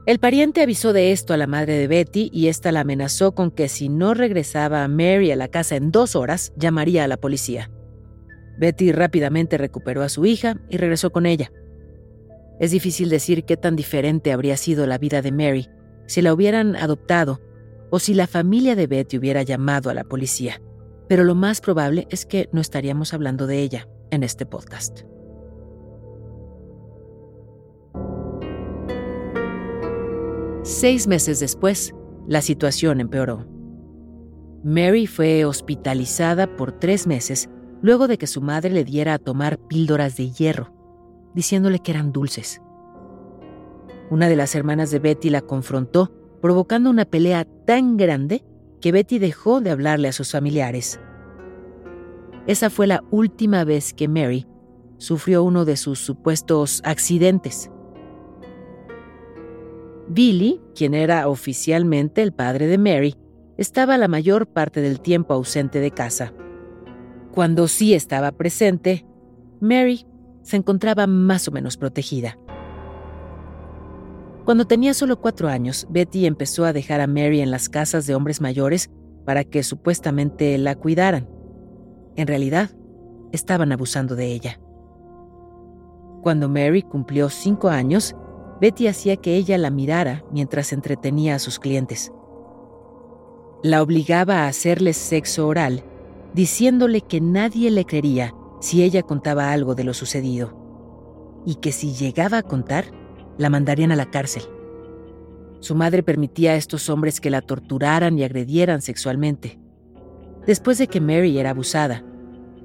El 0.06 0.20
pariente 0.20 0.62
avisó 0.62 0.92
de 0.92 1.14
esto 1.14 1.34
a 1.34 1.38
la 1.38 1.48
madre 1.48 1.78
de 1.78 1.88
Betty 1.88 2.30
y 2.34 2.48
ésta 2.48 2.74
la 2.74 2.82
amenazó 2.82 3.34
con 3.34 3.52
que 3.52 3.70
si 3.70 3.88
no 3.88 4.14
regresaba 4.14 4.84
a 4.84 4.88
Mary 4.90 5.32
a 5.32 5.38
la 5.38 5.48
casa 5.48 5.78
en 5.78 5.92
dos 5.92 6.18
horas, 6.18 6.52
llamaría 6.58 7.06
a 7.06 7.08
la 7.08 7.16
policía. 7.16 7.72
Betty 8.58 8.92
rápidamente 8.92 9.58
recuperó 9.58 10.02
a 10.02 10.10
su 10.10 10.26
hija 10.26 10.58
y 10.70 10.78
regresó 10.78 11.12
con 11.12 11.26
ella. 11.26 11.52
Es 12.60 12.72
difícil 12.72 13.10
decir 13.10 13.46
qué 13.46 13.56
tan 13.56 13.78
diferente 13.78 14.34
habría 14.34 14.58
sido 14.58 14.86
la 14.88 14.98
vida 14.98 15.22
de 15.22 15.32
Mary 15.32 15.70
si 16.06 16.22
la 16.22 16.34
hubieran 16.34 16.76
adoptado 16.76 17.40
o 17.90 18.00
si 18.00 18.14
la 18.14 18.28
familia 18.28 18.76
de 18.76 18.88
Betty 18.88 19.18
hubiera 19.18 19.42
llamado 19.44 19.90
a 19.90 19.94
la 19.94 20.04
policía, 20.04 20.62
pero 21.08 21.24
lo 21.24 21.34
más 21.34 21.62
probable 21.62 22.08
es 22.10 22.26
que 22.26 22.50
no 22.52 22.60
estaríamos 22.60 23.14
hablando 23.14 23.48
de 23.48 23.60
ella 23.60 23.88
en 24.12 24.24
este 24.24 24.46
podcast. 24.46 25.04
Seis 30.64 31.08
meses 31.08 31.42
después, 31.42 31.94
la 32.26 32.42
situación 32.42 33.02
empeoró. 33.02 33.46
Mary 34.64 35.08
fue 35.08 35.44
hospitalizada 35.44 36.56
por 36.56 36.72
tres 36.72 37.06
meses 37.06 37.50
luego 37.82 38.08
de 38.08 38.18
que 38.18 38.28
su 38.28 38.42
madre 38.42 38.70
le 38.70 38.86
diera 38.86 39.16
a 39.16 39.20
tomar 39.20 39.60
píldoras 39.60 40.16
de 40.16 40.32
hierro, 40.32 40.74
diciéndole 41.36 41.80
que 41.80 41.92
eran 41.92 42.14
dulces. 42.14 42.62
Una 44.10 44.30
de 44.30 44.38
las 44.38 44.56
hermanas 44.56 44.90
de 44.90 45.00
Betty 45.00 45.30
la 45.30 45.42
confrontó, 45.42 46.14
provocando 46.42 46.90
una 46.90 47.04
pelea 47.04 47.44
tan 47.66 47.98
grande 47.98 48.46
que 48.80 48.94
Betty 48.94 49.20
dejó 49.20 49.60
de 49.60 49.72
hablarle 49.72 50.08
a 50.08 50.14
sus 50.14 50.32
familiares. 50.32 50.98
Esa 52.48 52.70
fue 52.70 52.88
la 52.88 53.04
última 53.12 53.66
vez 53.66 53.94
que 53.94 54.08
Mary 54.08 54.48
sufrió 54.98 55.44
uno 55.44 55.66
de 55.66 55.76
sus 55.76 56.00
supuestos 56.00 56.82
accidentes. 56.86 57.70
Billy, 60.14 60.62
quien 60.76 60.94
era 60.94 61.28
oficialmente 61.28 62.22
el 62.22 62.34
padre 62.34 62.68
de 62.68 62.78
Mary, 62.78 63.16
estaba 63.58 63.98
la 63.98 64.08
mayor 64.08 64.48
parte 64.48 64.82
del 64.82 65.02
tiempo 65.02 65.34
ausente 65.34 65.80
de 65.80 65.92
casa. 65.92 66.34
Cuando 67.32 67.68
sí 67.68 67.94
estaba 67.94 68.32
presente, 68.32 69.06
Mary 69.60 70.06
se 70.44 70.58
encontraba 70.58 71.08
más 71.08 71.48
o 71.48 71.52
menos 71.52 71.78
protegida. 71.78 72.38
Cuando 74.46 74.66
tenía 74.66 74.94
solo 74.94 75.20
cuatro 75.20 75.48
años, 75.48 75.88
Betty 75.90 76.26
empezó 76.26 76.66
a 76.66 76.74
dejar 76.74 77.02
a 77.02 77.08
Mary 77.08 77.40
en 77.40 77.50
las 77.50 77.70
casas 77.70 78.06
de 78.06 78.14
hombres 78.14 78.42
mayores 78.42 78.92
para 79.26 79.44
que 79.44 79.64
supuestamente 79.64 80.58
la 80.58 80.76
cuidaran. 80.76 81.28
En 82.16 82.28
realidad, 82.28 82.70
estaban 83.32 83.72
abusando 83.72 84.16
de 84.16 84.28
ella. 84.28 84.60
Cuando 86.22 86.50
Mary 86.50 86.84
cumplió 86.84 87.30
cinco 87.30 87.70
años, 87.70 88.16
Betty 88.60 88.88
hacía 88.88 89.18
que 89.18 89.36
ella 89.36 89.58
la 89.58 89.70
mirara 89.70 90.24
mientras 90.32 90.74
entretenía 90.74 91.36
a 91.36 91.40
sus 91.40 91.60
clientes. 91.60 92.12
La 93.64 93.82
obligaba 93.82 94.44
a 94.44 94.48
hacerles 94.48 94.98
sexo 94.98 95.48
oral, 95.48 95.84
diciéndole 96.34 97.02
que 97.02 97.22
nadie 97.22 97.72
le 97.72 97.86
creería 97.86 98.34
si 98.60 98.84
ella 98.84 99.04
contaba 99.04 99.52
algo 99.52 99.76
de 99.76 99.84
lo 99.84 99.94
sucedido, 99.94 100.58
y 101.46 101.56
que 101.56 101.72
si 101.72 101.94
llegaba 101.94 102.40
a 102.40 102.44
contar, 102.44 102.86
la 103.38 103.50
mandarían 103.50 103.92
a 103.92 103.96
la 103.96 104.10
cárcel. 104.10 104.44
Su 105.60 105.76
madre 105.76 106.04
permitía 106.04 106.52
a 106.52 106.56
estos 106.56 106.90
hombres 106.90 107.22
que 107.22 107.30
la 107.30 107.42
torturaran 107.42 108.18
y 108.20 108.24
agredieran 108.24 108.82
sexualmente. 108.82 109.60
Después 110.46 110.78
de 110.78 110.88
que 110.88 111.00
Mary 111.00 111.38
era 111.38 111.52
abusada, 111.52 112.04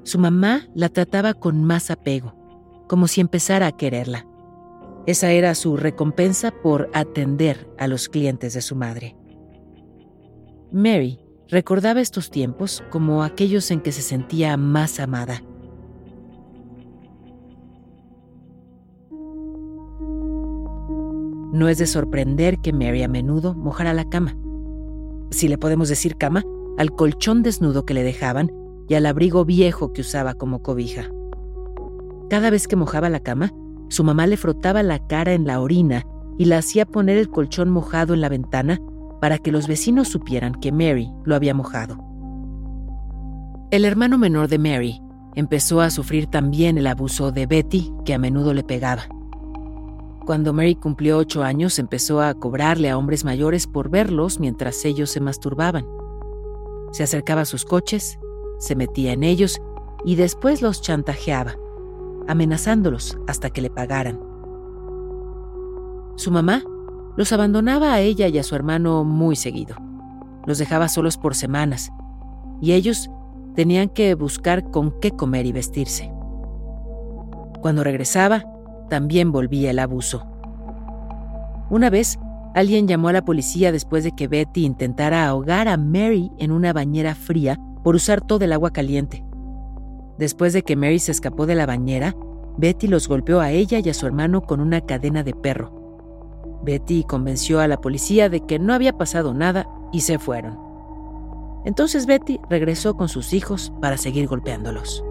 su 0.03 0.19
mamá 0.19 0.67
la 0.75 0.89
trataba 0.89 1.33
con 1.33 1.63
más 1.63 1.91
apego, 1.91 2.33
como 2.87 3.07
si 3.07 3.21
empezara 3.21 3.67
a 3.67 3.77
quererla. 3.77 4.25
Esa 5.09 5.31
era 5.31 5.55
su 5.55 5.75
recompensa 5.75 6.51
por 6.51 6.87
atender 6.93 7.67
a 7.79 7.87
los 7.87 8.09
clientes 8.09 8.53
de 8.53 8.61
su 8.61 8.75
madre. 8.75 9.15
Mary 10.71 11.19
recordaba 11.47 11.99
estos 11.99 12.29
tiempos 12.29 12.83
como 12.91 13.23
aquellos 13.23 13.71
en 13.71 13.81
que 13.81 13.91
se 13.91 14.03
sentía 14.03 14.55
más 14.55 14.99
amada. 14.99 15.41
No 21.53 21.67
es 21.67 21.79
de 21.79 21.87
sorprender 21.87 22.59
que 22.59 22.71
Mary 22.71 23.01
a 23.01 23.07
menudo 23.07 23.55
mojara 23.55 23.95
la 23.95 24.07
cama. 24.07 24.37
Si 25.31 25.47
le 25.47 25.57
podemos 25.57 25.89
decir 25.89 26.17
cama, 26.17 26.43
al 26.77 26.91
colchón 26.91 27.41
desnudo 27.41 27.83
que 27.83 27.95
le 27.95 28.03
dejaban 28.03 28.51
y 28.87 28.93
al 28.93 29.07
abrigo 29.07 29.43
viejo 29.43 29.91
que 29.91 30.01
usaba 30.01 30.35
como 30.35 30.61
cobija. 30.61 31.09
Cada 32.29 32.51
vez 32.51 32.67
que 32.67 32.75
mojaba 32.75 33.09
la 33.09 33.21
cama, 33.21 33.51
su 33.89 34.03
mamá 34.03 34.27
le 34.27 34.37
frotaba 34.37 34.83
la 34.83 34.99
cara 34.99 35.33
en 35.33 35.45
la 35.45 35.59
orina 35.59 36.05
y 36.37 36.45
la 36.45 36.59
hacía 36.59 36.85
poner 36.85 37.17
el 37.17 37.29
colchón 37.29 37.69
mojado 37.69 38.13
en 38.13 38.21
la 38.21 38.29
ventana 38.29 38.79
para 39.19 39.37
que 39.37 39.51
los 39.51 39.67
vecinos 39.67 40.07
supieran 40.07 40.53
que 40.55 40.71
Mary 40.71 41.11
lo 41.25 41.35
había 41.35 41.53
mojado. 41.53 41.97
El 43.71 43.83
hermano 43.83 44.17
menor 44.17 44.47
de 44.47 44.57
Mary 44.57 45.01
empezó 45.35 45.81
a 45.81 45.89
sufrir 45.89 46.27
también 46.27 46.77
el 46.77 46.87
abuso 46.87 47.31
de 47.31 47.45
Betty, 47.45 47.91
que 48.05 48.13
a 48.13 48.19
menudo 48.19 48.53
le 48.53 48.63
pegaba. 48.63 49.03
Cuando 50.25 50.53
Mary 50.53 50.75
cumplió 50.75 51.17
ocho 51.17 51.43
años, 51.43 51.79
empezó 51.79 52.21
a 52.21 52.33
cobrarle 52.35 52.89
a 52.89 52.97
hombres 52.97 53.25
mayores 53.25 53.67
por 53.67 53.89
verlos 53.89 54.39
mientras 54.39 54.85
ellos 54.85 55.09
se 55.09 55.19
masturbaban. 55.19 55.85
Se 56.91 57.03
acercaba 57.03 57.41
a 57.41 57.45
sus 57.45 57.65
coches, 57.65 58.19
se 58.59 58.75
metía 58.75 59.11
en 59.11 59.23
ellos 59.23 59.59
y 60.05 60.15
después 60.15 60.61
los 60.61 60.81
chantajeaba 60.81 61.55
amenazándolos 62.29 63.17
hasta 63.27 63.49
que 63.49 63.61
le 63.61 63.69
pagaran. 63.69 64.19
Su 66.15 66.31
mamá 66.31 66.63
los 67.17 67.33
abandonaba 67.33 67.91
a 67.91 68.01
ella 68.01 68.27
y 68.27 68.37
a 68.37 68.43
su 68.43 68.55
hermano 68.55 69.03
muy 69.03 69.35
seguido. 69.35 69.75
Los 70.45 70.59
dejaba 70.59 70.87
solos 70.87 71.17
por 71.17 71.35
semanas, 71.35 71.91
y 72.61 72.73
ellos 72.73 73.09
tenían 73.55 73.89
que 73.89 74.13
buscar 74.13 74.69
con 74.69 74.91
qué 75.01 75.11
comer 75.11 75.45
y 75.47 75.51
vestirse. 75.51 76.11
Cuando 77.61 77.83
regresaba, 77.83 78.45
también 78.89 79.31
volvía 79.31 79.71
el 79.71 79.79
abuso. 79.79 80.25
Una 81.69 81.89
vez, 81.89 82.19
alguien 82.53 82.87
llamó 82.87 83.09
a 83.09 83.13
la 83.13 83.25
policía 83.25 83.71
después 83.71 84.03
de 84.03 84.11
que 84.11 84.27
Betty 84.27 84.65
intentara 84.65 85.27
ahogar 85.27 85.67
a 85.67 85.77
Mary 85.77 86.31
en 86.37 86.51
una 86.51 86.73
bañera 86.73 87.15
fría 87.15 87.59
por 87.83 87.95
usar 87.95 88.21
todo 88.21 88.45
el 88.45 88.53
agua 88.53 88.71
caliente. 88.71 89.23
Después 90.19 90.51
de 90.51 90.63
que 90.63 90.75
Mary 90.75 90.99
se 90.99 91.13
escapó 91.13 91.45
de 91.45 91.55
la 91.55 91.65
bañera, 91.65 92.13
Betty 92.57 92.87
los 92.87 93.07
golpeó 93.07 93.39
a 93.39 93.51
ella 93.51 93.79
y 93.79 93.87
a 93.87 93.93
su 93.93 94.05
hermano 94.05 94.41
con 94.41 94.59
una 94.59 94.81
cadena 94.81 95.23
de 95.23 95.33
perro. 95.33 96.59
Betty 96.61 97.05
convenció 97.05 97.61
a 97.61 97.69
la 97.69 97.79
policía 97.79 98.27
de 98.27 98.41
que 98.41 98.59
no 98.59 98.73
había 98.73 98.97
pasado 98.97 99.33
nada 99.33 99.69
y 99.93 100.01
se 100.01 100.19
fueron. 100.19 100.59
Entonces 101.63 102.05
Betty 102.05 102.37
regresó 102.49 102.95
con 102.95 103.07
sus 103.07 103.31
hijos 103.31 103.71
para 103.79 103.95
seguir 103.95 104.27
golpeándolos. 104.27 105.05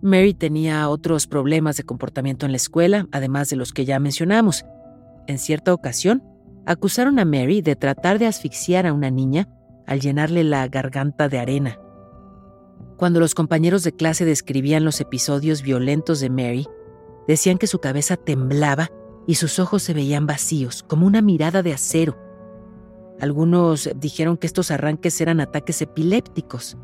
Mary 0.00 0.32
tenía 0.32 0.88
otros 0.88 1.26
problemas 1.26 1.76
de 1.76 1.84
comportamiento 1.84 2.46
en 2.46 2.52
la 2.52 2.56
escuela, 2.56 3.08
además 3.12 3.50
de 3.50 3.56
los 3.56 3.74
que 3.74 3.84
ya 3.84 4.00
mencionamos. 4.00 4.64
En 5.26 5.38
cierta 5.38 5.74
ocasión, 5.74 6.31
acusaron 6.66 7.18
a 7.18 7.24
Mary 7.24 7.62
de 7.62 7.76
tratar 7.76 8.18
de 8.18 8.26
asfixiar 8.26 8.86
a 8.86 8.92
una 8.92 9.10
niña 9.10 9.48
al 9.86 10.00
llenarle 10.00 10.44
la 10.44 10.66
garganta 10.68 11.28
de 11.28 11.38
arena. 11.38 11.78
Cuando 12.96 13.20
los 13.20 13.34
compañeros 13.34 13.82
de 13.82 13.92
clase 13.92 14.24
describían 14.24 14.84
los 14.84 15.00
episodios 15.00 15.62
violentos 15.62 16.20
de 16.20 16.30
Mary, 16.30 16.68
decían 17.26 17.58
que 17.58 17.66
su 17.66 17.80
cabeza 17.80 18.16
temblaba 18.16 18.90
y 19.26 19.36
sus 19.36 19.58
ojos 19.58 19.82
se 19.82 19.94
veían 19.94 20.26
vacíos, 20.26 20.82
como 20.82 21.06
una 21.06 21.22
mirada 21.22 21.62
de 21.62 21.72
acero. 21.72 22.16
Algunos 23.20 23.90
dijeron 23.96 24.36
que 24.36 24.46
estos 24.46 24.70
arranques 24.70 25.20
eran 25.20 25.40
ataques 25.40 25.82
epilépticos. 25.82 26.76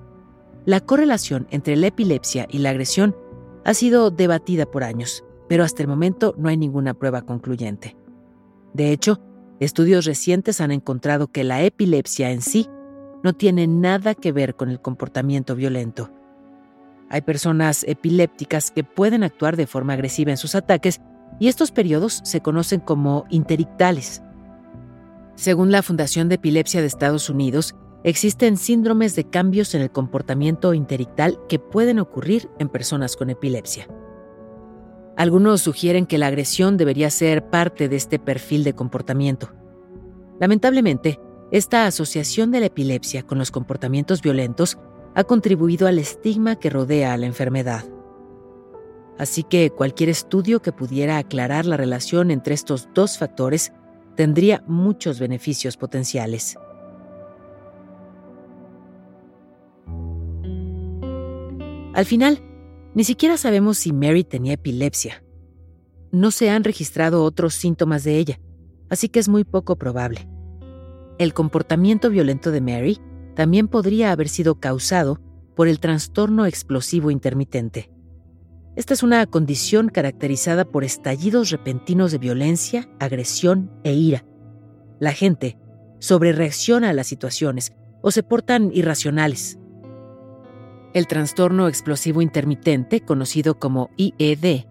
La 0.64 0.80
correlación 0.80 1.46
entre 1.50 1.76
la 1.76 1.88
epilepsia 1.88 2.46
y 2.50 2.58
la 2.58 2.70
agresión 2.70 3.16
ha 3.64 3.74
sido 3.74 4.10
debatida 4.10 4.66
por 4.66 4.84
años, 4.84 5.24
pero 5.48 5.64
hasta 5.64 5.82
el 5.82 5.88
momento 5.88 6.34
no 6.38 6.48
hay 6.48 6.56
ninguna 6.56 6.94
prueba 6.94 7.22
concluyente. 7.22 7.96
De 8.74 8.92
hecho, 8.92 9.20
Estudios 9.60 10.04
recientes 10.04 10.60
han 10.60 10.70
encontrado 10.70 11.28
que 11.28 11.42
la 11.42 11.62
epilepsia 11.62 12.30
en 12.30 12.42
sí 12.42 12.68
no 13.24 13.32
tiene 13.32 13.66
nada 13.66 14.14
que 14.14 14.30
ver 14.30 14.54
con 14.54 14.70
el 14.70 14.80
comportamiento 14.80 15.56
violento. 15.56 16.10
Hay 17.10 17.22
personas 17.22 17.84
epilépticas 17.84 18.70
que 18.70 18.84
pueden 18.84 19.24
actuar 19.24 19.56
de 19.56 19.66
forma 19.66 19.94
agresiva 19.94 20.30
en 20.30 20.36
sus 20.36 20.54
ataques 20.54 21.00
y 21.40 21.48
estos 21.48 21.72
periodos 21.72 22.20
se 22.24 22.40
conocen 22.40 22.80
como 22.80 23.24
interictales. 23.30 24.22
Según 25.34 25.72
la 25.72 25.82
Fundación 25.82 26.28
de 26.28 26.36
Epilepsia 26.36 26.80
de 26.80 26.86
Estados 26.86 27.28
Unidos, 27.30 27.74
existen 28.04 28.56
síndromes 28.56 29.16
de 29.16 29.24
cambios 29.24 29.74
en 29.74 29.82
el 29.82 29.90
comportamiento 29.90 30.74
interictal 30.74 31.38
que 31.48 31.58
pueden 31.58 31.98
ocurrir 31.98 32.48
en 32.58 32.68
personas 32.68 33.16
con 33.16 33.30
epilepsia. 33.30 33.88
Algunos 35.18 35.62
sugieren 35.62 36.06
que 36.06 36.16
la 36.16 36.28
agresión 36.28 36.76
debería 36.76 37.10
ser 37.10 37.50
parte 37.50 37.88
de 37.88 37.96
este 37.96 38.20
perfil 38.20 38.62
de 38.62 38.74
comportamiento. 38.74 39.50
Lamentablemente, 40.38 41.18
esta 41.50 41.86
asociación 41.86 42.52
de 42.52 42.60
la 42.60 42.66
epilepsia 42.66 43.24
con 43.24 43.36
los 43.36 43.50
comportamientos 43.50 44.22
violentos 44.22 44.78
ha 45.16 45.24
contribuido 45.24 45.88
al 45.88 45.98
estigma 45.98 46.54
que 46.54 46.70
rodea 46.70 47.14
a 47.14 47.16
la 47.16 47.26
enfermedad. 47.26 47.84
Así 49.18 49.42
que 49.42 49.70
cualquier 49.70 50.08
estudio 50.08 50.62
que 50.62 50.70
pudiera 50.70 51.18
aclarar 51.18 51.66
la 51.66 51.76
relación 51.76 52.30
entre 52.30 52.54
estos 52.54 52.88
dos 52.94 53.18
factores 53.18 53.72
tendría 54.14 54.62
muchos 54.68 55.18
beneficios 55.18 55.76
potenciales. 55.76 56.56
Al 61.92 62.04
final, 62.04 62.40
ni 62.98 63.04
siquiera 63.04 63.36
sabemos 63.36 63.78
si 63.78 63.92
Mary 63.92 64.24
tenía 64.24 64.54
epilepsia. 64.54 65.22
No 66.10 66.32
se 66.32 66.50
han 66.50 66.64
registrado 66.64 67.22
otros 67.22 67.54
síntomas 67.54 68.02
de 68.02 68.18
ella, 68.18 68.40
así 68.90 69.08
que 69.08 69.20
es 69.20 69.28
muy 69.28 69.44
poco 69.44 69.76
probable. 69.76 70.28
El 71.20 71.32
comportamiento 71.32 72.10
violento 72.10 72.50
de 72.50 72.60
Mary 72.60 72.98
también 73.36 73.68
podría 73.68 74.10
haber 74.10 74.28
sido 74.28 74.56
causado 74.58 75.20
por 75.54 75.68
el 75.68 75.78
trastorno 75.78 76.44
explosivo 76.44 77.12
intermitente. 77.12 77.88
Esta 78.74 78.94
es 78.94 79.04
una 79.04 79.24
condición 79.26 79.90
caracterizada 79.90 80.64
por 80.64 80.82
estallidos 80.82 81.50
repentinos 81.50 82.10
de 82.10 82.18
violencia, 82.18 82.90
agresión 82.98 83.70
e 83.84 83.92
ira. 83.94 84.24
La 84.98 85.12
gente 85.12 85.56
sobrereacciona 86.00 86.88
a 86.88 86.94
las 86.94 87.06
situaciones 87.06 87.74
o 88.02 88.10
se 88.10 88.24
portan 88.24 88.72
irracionales. 88.74 89.56
El 90.94 91.06
trastorno 91.06 91.68
explosivo 91.68 92.22
intermitente, 92.22 93.02
conocido 93.02 93.58
como 93.58 93.90
IED, 93.96 94.64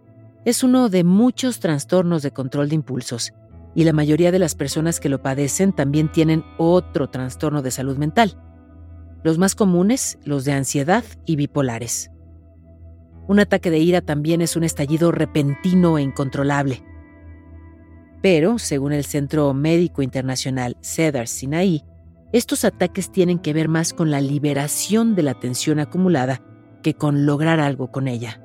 es 0.45 0.63
uno 0.63 0.89
de 0.89 1.03
muchos 1.03 1.59
trastornos 1.59 2.23
de 2.23 2.31
control 2.31 2.69
de 2.69 2.75
impulsos, 2.75 3.33
y 3.75 3.83
la 3.83 3.93
mayoría 3.93 4.31
de 4.31 4.39
las 4.39 4.55
personas 4.55 4.99
que 4.99 5.09
lo 5.09 5.21
padecen 5.21 5.73
también 5.73 6.11
tienen 6.11 6.43
otro 6.57 7.09
trastorno 7.09 7.61
de 7.61 7.69
salud 7.69 7.97
mental. 7.97 8.41
Los 9.23 9.37
más 9.37 9.53
comunes, 9.53 10.17
los 10.23 10.45
de 10.45 10.53
ansiedad 10.53 11.03
y 11.25 11.35
bipolares. 11.35 12.09
Un 13.27 13.39
ataque 13.39 13.69
de 13.69 13.77
ira 13.77 14.01
también 14.01 14.41
es 14.41 14.55
un 14.55 14.63
estallido 14.63 15.11
repentino 15.11 15.99
e 15.99 16.01
incontrolable. 16.01 16.81
Pero, 18.23 18.57
según 18.57 18.93
el 18.93 19.05
Centro 19.05 19.53
Médico 19.53 20.01
Internacional 20.01 20.77
Cedar 20.81 21.27
Sinai, 21.27 21.83
estos 22.37 22.65
ataques 22.65 23.11
tienen 23.11 23.39
que 23.39 23.53
ver 23.53 23.67
más 23.67 23.93
con 23.93 24.11
la 24.11 24.21
liberación 24.21 25.15
de 25.15 25.23
la 25.23 25.33
tensión 25.33 25.79
acumulada 25.79 26.41
que 26.83 26.93
con 26.93 27.25
lograr 27.25 27.59
algo 27.59 27.91
con 27.91 28.07
ella. 28.07 28.41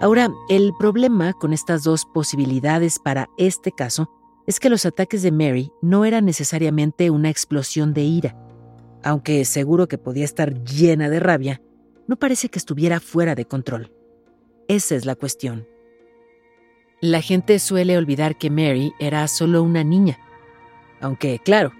Ahora, 0.00 0.30
el 0.48 0.72
problema 0.78 1.32
con 1.32 1.52
estas 1.52 1.82
dos 1.82 2.04
posibilidades 2.04 2.98
para 2.98 3.28
este 3.38 3.72
caso 3.72 4.10
es 4.46 4.60
que 4.60 4.68
los 4.68 4.84
ataques 4.84 5.22
de 5.22 5.32
Mary 5.32 5.72
no 5.80 6.04
eran 6.04 6.26
necesariamente 6.26 7.10
una 7.10 7.30
explosión 7.30 7.94
de 7.94 8.02
ira. 8.02 8.36
Aunque 9.02 9.44
seguro 9.44 9.88
que 9.88 9.98
podía 9.98 10.24
estar 10.24 10.62
llena 10.64 11.08
de 11.08 11.20
rabia, 11.20 11.62
no 12.06 12.16
parece 12.16 12.48
que 12.48 12.58
estuviera 12.58 13.00
fuera 13.00 13.34
de 13.34 13.46
control. 13.46 13.92
Esa 14.68 14.94
es 14.94 15.06
la 15.06 15.14
cuestión. 15.14 15.66
La 17.00 17.20
gente 17.20 17.58
suele 17.58 17.98
olvidar 17.98 18.36
que 18.36 18.48
Mary 18.48 18.94
era 18.98 19.28
solo 19.28 19.62
una 19.62 19.84
niña, 19.84 20.18
aunque 21.00 21.38
claro, 21.38 21.72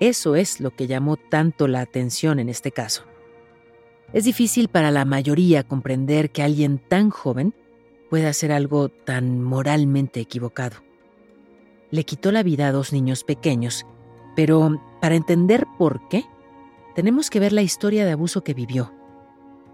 eso 0.00 0.34
es 0.34 0.60
lo 0.60 0.74
que 0.74 0.88
llamó 0.88 1.16
tanto 1.16 1.68
la 1.68 1.80
atención 1.80 2.40
en 2.40 2.48
este 2.48 2.72
caso. 2.72 3.04
Es 4.12 4.24
difícil 4.24 4.68
para 4.68 4.90
la 4.90 5.04
mayoría 5.04 5.62
comprender 5.62 6.30
que 6.30 6.42
alguien 6.42 6.78
tan 6.78 7.10
joven 7.10 7.54
pueda 8.10 8.28
hacer 8.28 8.50
algo 8.50 8.88
tan 8.88 9.42
moralmente 9.42 10.20
equivocado. 10.20 10.76
Le 11.90 12.04
quitó 12.04 12.32
la 12.32 12.42
vida 12.42 12.66
a 12.66 12.72
dos 12.72 12.92
niños 12.92 13.24
pequeños, 13.24 13.86
pero 14.34 14.82
para 15.00 15.14
entender 15.14 15.66
por 15.78 16.08
qué, 16.08 16.24
tenemos 16.94 17.30
que 17.30 17.40
ver 17.40 17.52
la 17.52 17.62
historia 17.62 18.04
de 18.04 18.12
abuso 18.12 18.42
que 18.42 18.54
vivió. 18.54 18.92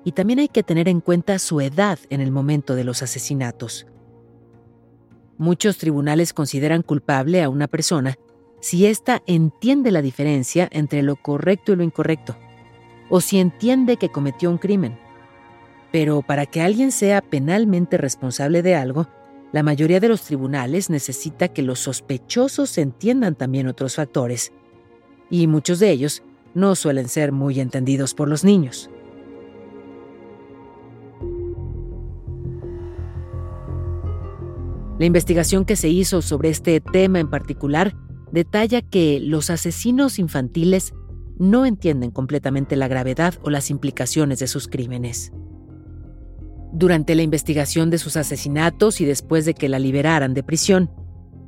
Y 0.05 0.13
también 0.13 0.39
hay 0.39 0.49
que 0.49 0.63
tener 0.63 0.89
en 0.89 1.01
cuenta 1.01 1.39
su 1.39 1.61
edad 1.61 1.99
en 2.11 2.21
el 2.21 2.31
momento 2.31 2.75
de 2.75 2.85
los 2.85 3.03
asesinatos. 3.03 3.87
Muchos 5.43 5.77
tribunales 5.77 6.33
consideran 6.33 6.83
culpable 6.83 7.43
a 7.43 7.49
una 7.49 7.67
persona 7.67 8.17
si 8.61 8.87
ésta 8.87 9.25
entiende 9.27 9.91
la 9.91 10.01
diferencia 10.01 10.69
entre 10.71 11.03
lo 11.03 11.17
correcto 11.17 11.73
y 11.73 11.77
lo 11.77 11.83
incorrecto, 11.83 12.37
o 13.11 13.21
si 13.21 13.41
entiende 13.41 13.97
que 13.97 14.09
cometió 14.09 14.49
un 14.51 14.59
crimen. 14.59 14.97
Pero 15.91 16.23
para 16.23 16.47
que 16.47 16.63
alguien 16.63 16.93
sea 16.93 17.23
penalmente 17.23 17.99
responsable 17.99 18.63
de 18.63 18.77
algo, 18.77 19.09
la 19.51 19.65
mayoría 19.65 19.99
de 19.99 20.07
los 20.07 20.23
tribunales 20.23 20.91
necesita 20.91 21.49
que 21.49 21.63
los 21.63 21.81
sospechosos 21.81 22.79
entiendan 22.79 23.35
también 23.35 23.67
otros 23.67 23.97
factores, 23.97 24.53
y 25.29 25.49
muchos 25.49 25.81
de 25.81 25.91
ellos 25.91 26.23
no 26.55 26.77
suelen 26.77 27.09
ser 27.09 27.33
muy 27.33 27.59
entendidos 27.59 28.15
por 28.15 28.29
los 28.29 28.45
niños. 28.45 28.92
La 35.03 35.07
investigación 35.07 35.65
que 35.65 35.75
se 35.75 35.89
hizo 35.89 36.23
sobre 36.23 36.49
este 36.49 36.81
tema 36.81 37.19
en 37.19 37.29
particular 37.29 37.93
detalla 38.31 38.83
que 38.83 39.19
los 39.19 39.51
asesinos 39.51 40.21
infantiles 40.21 40.95
no 41.41 41.67
entienden 41.67 42.13
completamente 42.13 42.77
la 42.77 42.87
gravedad 42.87 43.35
o 43.43 43.51
las 43.51 43.69
implicaciones 43.69 44.39
de 44.39 44.47
sus 44.47 44.69
crímenes. 44.69 45.33
Durante 46.73 47.17
la 47.17 47.23
investigación 47.23 47.91
de 47.91 47.99
sus 47.99 48.17
asesinatos 48.17 49.01
y 49.01 49.05
después 49.05 49.45
de 49.45 49.55
que 49.55 49.69
la 49.69 49.81
liberaran 49.81 50.35
de 50.35 50.45
prisión, 50.45 50.89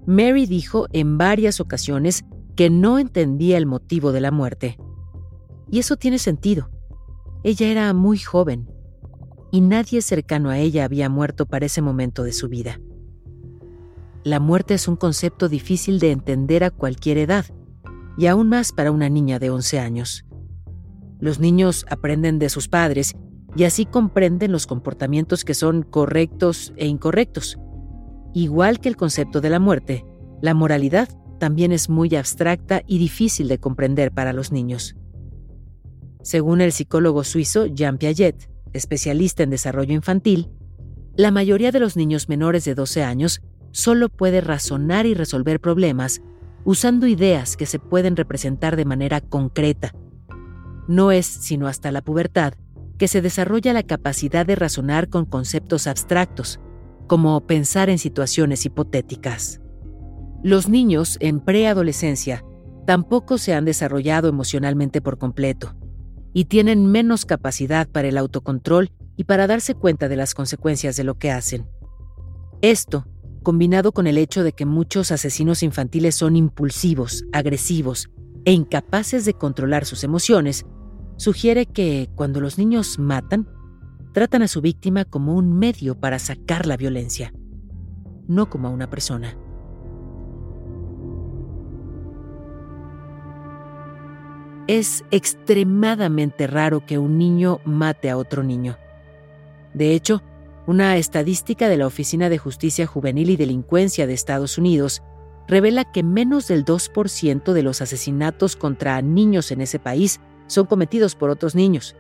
Mary 0.04 0.46
dijo 0.46 0.88
en 0.92 1.16
varias 1.16 1.60
ocasiones 1.60 2.24
que 2.56 2.70
no 2.70 2.98
entendía 2.98 3.56
el 3.56 3.66
motivo 3.66 4.10
de 4.10 4.20
la 4.20 4.32
muerte. 4.32 4.78
Y 5.70 5.78
eso 5.78 5.94
tiene 5.94 6.18
sentido. 6.18 6.70
Ella 7.44 7.68
era 7.68 7.94
muy 7.94 8.18
joven 8.18 8.68
y 9.52 9.60
nadie 9.60 10.02
cercano 10.02 10.50
a 10.50 10.58
ella 10.58 10.84
había 10.84 11.08
muerto 11.08 11.46
para 11.46 11.66
ese 11.66 11.82
momento 11.82 12.24
de 12.24 12.32
su 12.32 12.48
vida 12.48 12.80
la 14.24 14.40
muerte 14.40 14.74
es 14.74 14.88
un 14.88 14.96
concepto 14.96 15.48
difícil 15.50 15.98
de 16.00 16.10
entender 16.10 16.64
a 16.64 16.70
cualquier 16.70 17.18
edad, 17.18 17.44
y 18.16 18.26
aún 18.26 18.48
más 18.48 18.72
para 18.72 18.90
una 18.90 19.10
niña 19.10 19.38
de 19.38 19.50
11 19.50 19.78
años. 19.78 20.24
Los 21.20 21.40
niños 21.40 21.84
aprenden 21.90 22.38
de 22.38 22.48
sus 22.48 22.68
padres 22.68 23.14
y 23.54 23.64
así 23.64 23.84
comprenden 23.84 24.50
los 24.50 24.66
comportamientos 24.66 25.44
que 25.44 25.54
son 25.54 25.82
correctos 25.82 26.72
e 26.76 26.87
incorrectos. 26.87 27.58
Igual 28.32 28.80
que 28.80 28.88
el 28.88 28.96
concepto 28.96 29.40
de 29.40 29.50
la 29.50 29.60
muerte, 29.60 30.04
la 30.40 30.54
moralidad 30.54 31.08
también 31.38 31.72
es 31.72 31.88
muy 31.88 32.14
abstracta 32.16 32.82
y 32.87 32.98
difícil 32.98 33.48
de 33.48 33.58
comprender 33.58 34.10
para 34.10 34.32
los 34.32 34.52
niños. 34.52 34.96
Según 36.22 36.62
el 36.62 36.72
psicólogo 36.72 37.22
suizo 37.24 37.66
Jean 37.66 37.98
Piaget, 37.98 38.48
especialista 38.72 39.42
en 39.42 39.50
desarrollo 39.50 39.92
infantil, 39.92 40.50
la 41.16 41.30
mayoría 41.30 41.70
de 41.70 41.80
los 41.80 41.96
niños 41.96 42.28
menores 42.28 42.64
de 42.64 42.74
12 42.74 43.04
años 43.04 43.40
solo 43.74 44.08
puede 44.08 44.40
razonar 44.40 45.04
y 45.04 45.14
resolver 45.14 45.60
problemas 45.60 46.22
usando 46.64 47.08
ideas 47.08 47.56
que 47.56 47.66
se 47.66 47.80
pueden 47.80 48.16
representar 48.16 48.76
de 48.76 48.84
manera 48.84 49.20
concreta. 49.20 49.92
No 50.87 51.10
es 51.10 51.26
sino 51.26 51.66
hasta 51.66 51.90
la 51.90 52.00
pubertad 52.00 52.54
que 52.98 53.08
se 53.08 53.20
desarrolla 53.20 53.72
la 53.72 53.82
capacidad 53.82 54.46
de 54.46 54.54
razonar 54.54 55.08
con 55.08 55.24
conceptos 55.24 55.88
abstractos, 55.88 56.60
como 57.08 57.40
pensar 57.46 57.90
en 57.90 57.98
situaciones 57.98 58.64
hipotéticas. 58.64 59.60
Los 60.44 60.68
niños 60.68 61.16
en 61.20 61.40
preadolescencia 61.40 62.44
tampoco 62.87 63.38
se 63.38 63.54
han 63.54 63.64
desarrollado 63.64 64.28
emocionalmente 64.28 65.02
por 65.02 65.18
completo 65.18 65.74
y 66.32 66.44
tienen 66.44 66.87
menos 66.87 67.24
capacidad 67.24 67.88
para 67.88 68.06
el 68.06 68.18
autocontrol 68.18 68.92
y 69.16 69.24
para 69.24 69.48
darse 69.48 69.74
cuenta 69.74 70.08
de 70.08 70.16
las 70.16 70.32
consecuencias 70.32 70.94
de 70.96 71.04
lo 71.04 71.18
que 71.18 71.32
hacen. 71.32 71.66
Esto 72.62 73.06
combinado 73.44 73.92
con 73.92 74.09
el 74.09 74.18
hecho 74.18 74.42
de 74.42 74.50
que 74.50 74.66
muchos 74.66 75.12
asesinos 75.12 75.62
infantiles 75.62 76.16
son 76.16 76.35
impulsivos, 76.35 77.24
agresivos 77.33 78.11
e 78.44 78.52
incapaces 78.52 79.24
de 79.24 79.35
controlar 79.35 79.85
sus 79.85 80.02
emociones, 80.02 80.66
sugiere 81.16 81.66
que 81.66 82.11
cuando 82.16 82.40
los 82.40 82.59
niños 82.59 82.98
matan, 82.98 83.48
tratan 84.12 84.42
a 84.42 84.48
su 84.48 84.61
víctima 84.61 85.04
como 85.04 85.37
un 85.37 85.57
medio 85.57 85.94
para 86.00 86.18
sacar 86.18 86.66
la 86.66 86.76
violencia, 86.76 87.33
no 88.26 88.50
como 88.50 88.66
a 88.66 88.70
una 88.72 88.90
persona. 88.90 89.37
Es 94.66 95.04
extremadamente 95.11 96.46
raro 96.46 96.87
que 96.87 96.98
un 96.98 97.18
niño 97.18 97.61
mate 97.64 98.09
a 98.09 98.16
otro 98.16 98.42
niño. 98.42 98.78
De 99.74 99.94
hecho, 99.94 100.22
una 100.66 100.96
estadística 100.96 101.68
de 101.68 101.77
la 101.77 101.87
Oficina 101.87 102.29
de 102.29 102.38
Justicia 102.38 102.87
Juvenil 102.87 103.31
y 103.31 103.37
Delincuencia 103.37 104.07
de 104.07 104.14
Estados 104.14 104.57
Unidos 104.57 105.03
revela 105.46 105.85
que 105.85 106.03
menos 106.03 106.48
del 106.48 106.64
2% 106.64 107.53
de 107.53 107.62
los 107.62 107.83
asesinatos 107.83 108.57
contra 108.57 109.00
niños 109.03 109.50
en 109.50 109.61
ese 109.61 109.79
país 109.79 110.20
son 110.46 110.66
cometidos 110.66 111.14
por 111.14 111.31
otros 111.31 111.55
niños. 111.55 111.96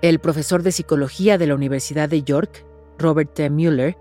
El 0.00 0.18
profesor 0.18 0.62
de 0.62 0.72
psicología 0.72 1.36
de 1.36 1.46
la 1.46 1.54
Universidad 1.54 2.08
de 2.08 2.22
York, 2.22 2.64
Robert 2.98 3.34
T. 3.34 3.50
Mueller, 3.50 3.98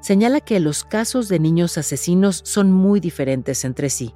señala 0.00 0.40
que 0.40 0.60
los 0.60 0.84
casos 0.84 1.28
de 1.28 1.40
niños 1.40 1.78
asesinos 1.78 2.40
son 2.44 2.70
muy 2.70 3.00
diferentes 3.00 3.64
entre 3.64 3.90
sí, 3.90 4.14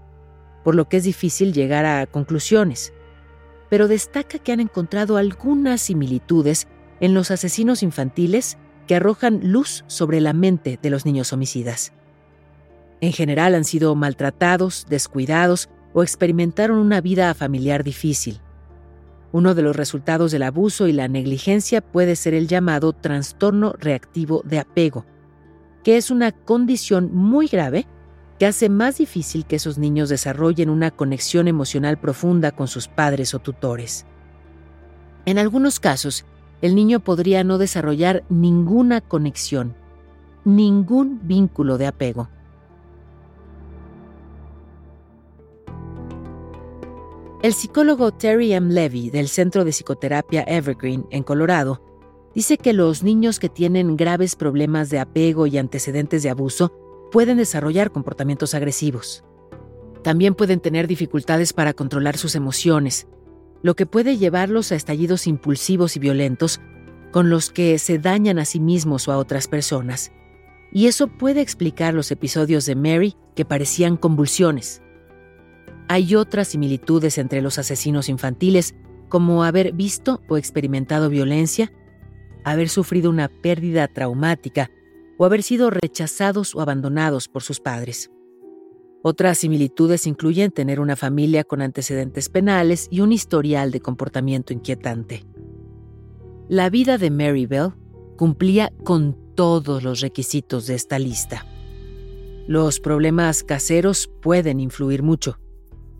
por 0.63 0.77
lo 0.77 0.89
que 0.89 0.99
es 0.99 1.05
difícil 1.05 1.53
llegar 1.53 1.87
a 1.87 2.07
conclusiones, 2.07 2.93
pero 3.69 3.89
destaca 3.89 4.39
que 4.39 4.53
han 4.53 4.61
encontrado 4.61 5.17
algunas 5.17 5.81
similitudes 5.81 6.69
en 7.01 7.15
los 7.15 7.31
asesinos 7.31 7.83
infantiles 7.83 8.59
que 8.87 8.97
arrojan 8.97 9.41
luz 9.53 9.85
sobre 9.87 10.21
la 10.21 10.33
mente 10.33 10.79
de 10.81 10.91
los 10.91 11.07
niños 11.07 11.33
homicidas. 11.33 11.93
En 13.01 13.13
general 13.13 13.55
han 13.55 13.65
sido 13.65 13.95
maltratados, 13.95 14.87
descuidados 14.89 15.69
o 15.93 16.03
experimentaron 16.03 16.79
una 16.79 17.01
vida 17.01 17.33
familiar 17.35 17.83
difícil. 17.83 18.41
Uno 19.33 19.55
de 19.55 19.63
los 19.63 19.77
resultados 19.77 20.33
del 20.33 20.43
abuso 20.43 20.89
y 20.89 20.93
la 20.93 21.09
negligencia 21.09 21.81
puede 21.81 22.17
ser 22.17 22.35
el 22.35 22.49
llamado 22.49 22.93
trastorno 22.93 23.75
reactivo 23.79 24.43
de 24.45 24.59
apego, 24.59 25.07
que 25.85 25.97
es 25.97 26.11
una 26.11 26.33
condición 26.33 27.15
muy 27.15 27.47
grave 27.47 27.87
que 28.39 28.47
hace 28.47 28.69
más 28.69 28.99
difícil 28.99 29.45
que 29.45 29.57
esos 29.57 29.79
niños 29.79 30.09
desarrollen 30.09 30.71
una 30.71 30.91
conexión 30.91 31.47
emocional 31.47 31.99
profunda 31.99 32.51
con 32.51 32.69
sus 32.69 32.89
padres 32.89 33.35
o 33.35 33.39
tutores. 33.39 34.07
En 35.27 35.39
algunos 35.39 35.79
casos, 35.79 36.25
el 36.63 36.75
niño 36.75 37.01
podría 37.01 37.45
no 37.45 37.59
desarrollar 37.59 38.25
ninguna 38.29 39.01
conexión, 39.01 39.75
ningún 40.45 41.21
vínculo 41.23 41.79
de 41.79 41.87
apego. 41.87 42.29
El 47.43 47.55
psicólogo 47.55 48.13
Terry 48.13 48.53
M. 48.53 48.71
Levy 48.73 49.09
del 49.09 49.29
Centro 49.29 49.65
de 49.65 49.73
Psicoterapia 49.73 50.43
Evergreen 50.47 51.07
en 51.11 51.23
Colorado 51.23 51.81
dice 52.35 52.59
que 52.59 52.75
los 52.75 53.03
niños 53.03 53.39
que 53.39 53.49
tienen 53.49 53.97
graves 53.97 54.37
problemas 54.37 54.91
de 54.91 54.99
apego 54.99 55.47
y 55.47 55.57
antecedentes 55.57 56.23
de 56.23 56.29
abuso 56.29 56.71
pueden 57.11 57.39
desarrollar 57.39 57.93
comportamientos 57.93 58.55
agresivos. 58.55 59.25
También 60.03 60.35
pueden 60.35 60.61
tener 60.61 60.87
dificultades 60.87 61.55
para 61.55 61.73
controlar 61.73 62.19
sus 62.19 62.35
emociones, 62.35 63.07
lo 63.63 63.75
que 63.77 63.87
puede 63.87 64.17
llevarlos 64.17 64.73
a 64.73 64.77
estallidos 64.77 65.27
impulsivos 65.27 65.97
y 65.97 66.01
violentos 66.01 66.61
con 67.13 67.31
los 67.31 67.51
que 67.51 67.79
se 67.79 67.99
dañan 67.99 68.39
a 68.39 68.45
sí 68.45 68.61
mismos 68.61 69.09
o 69.09 69.13
a 69.13 69.19
otras 69.19 69.49
personas. 69.49 70.13
Y 70.73 70.87
eso 70.87 71.09
puede 71.09 71.41
explicar 71.41 71.95
los 71.95 72.11
episodios 72.11 72.65
de 72.67 72.77
Mary 72.77 73.17
que 73.35 73.45
parecían 73.45 73.97
convulsiones. 73.97 74.83
Hay 75.89 76.15
otras 76.15 76.49
similitudes 76.49 77.19
entre 77.19 77.43
los 77.43 77.59
asesinos 77.59 78.09
infantiles, 78.09 78.75
como 79.09 79.43
haber 79.43 79.73
visto 79.73 80.23
o 80.29 80.37
experimentado 80.37 81.11
violencia, 81.11 81.73
haber 82.45 82.69
sufrido 82.69 83.11
una 83.11 83.29
pérdida 83.29 83.89
traumática 83.89 84.71
o 85.19 85.25
haber 85.25 85.43
sido 85.43 85.69
rechazados 85.71 86.55
o 86.55 86.61
abandonados 86.61 87.29
por 87.29 87.43
sus 87.43 87.61
padres. 87.61 88.11
Otras 89.03 89.39
similitudes 89.39 90.07
incluyen 90.07 90.51
tener 90.51 90.79
una 90.79 90.95
familia 90.95 91.45
con 91.45 91.63
antecedentes 91.63 92.29
penales 92.29 92.87
y 92.91 93.01
un 93.01 93.13
historial 93.13 93.71
de 93.71 93.81
comportamiento 93.81 94.53
inquietante. 94.53 95.25
La 96.49 96.69
vida 96.69 96.99
de 96.99 97.11
Mary 97.11 97.47
Bell 97.47 97.73
cumplía 98.17 98.73
con 98.85 99.17
todos 99.35 99.83
los 99.83 100.01
requisitos 100.01 100.67
de 100.67 100.75
esta 100.75 100.99
lista. 100.99 101.47
Los 102.47 102.81
problemas 102.81 103.43
caseros 103.43 104.11
pueden 104.21 104.61
influir 104.61 105.03
mucho. 105.03 105.39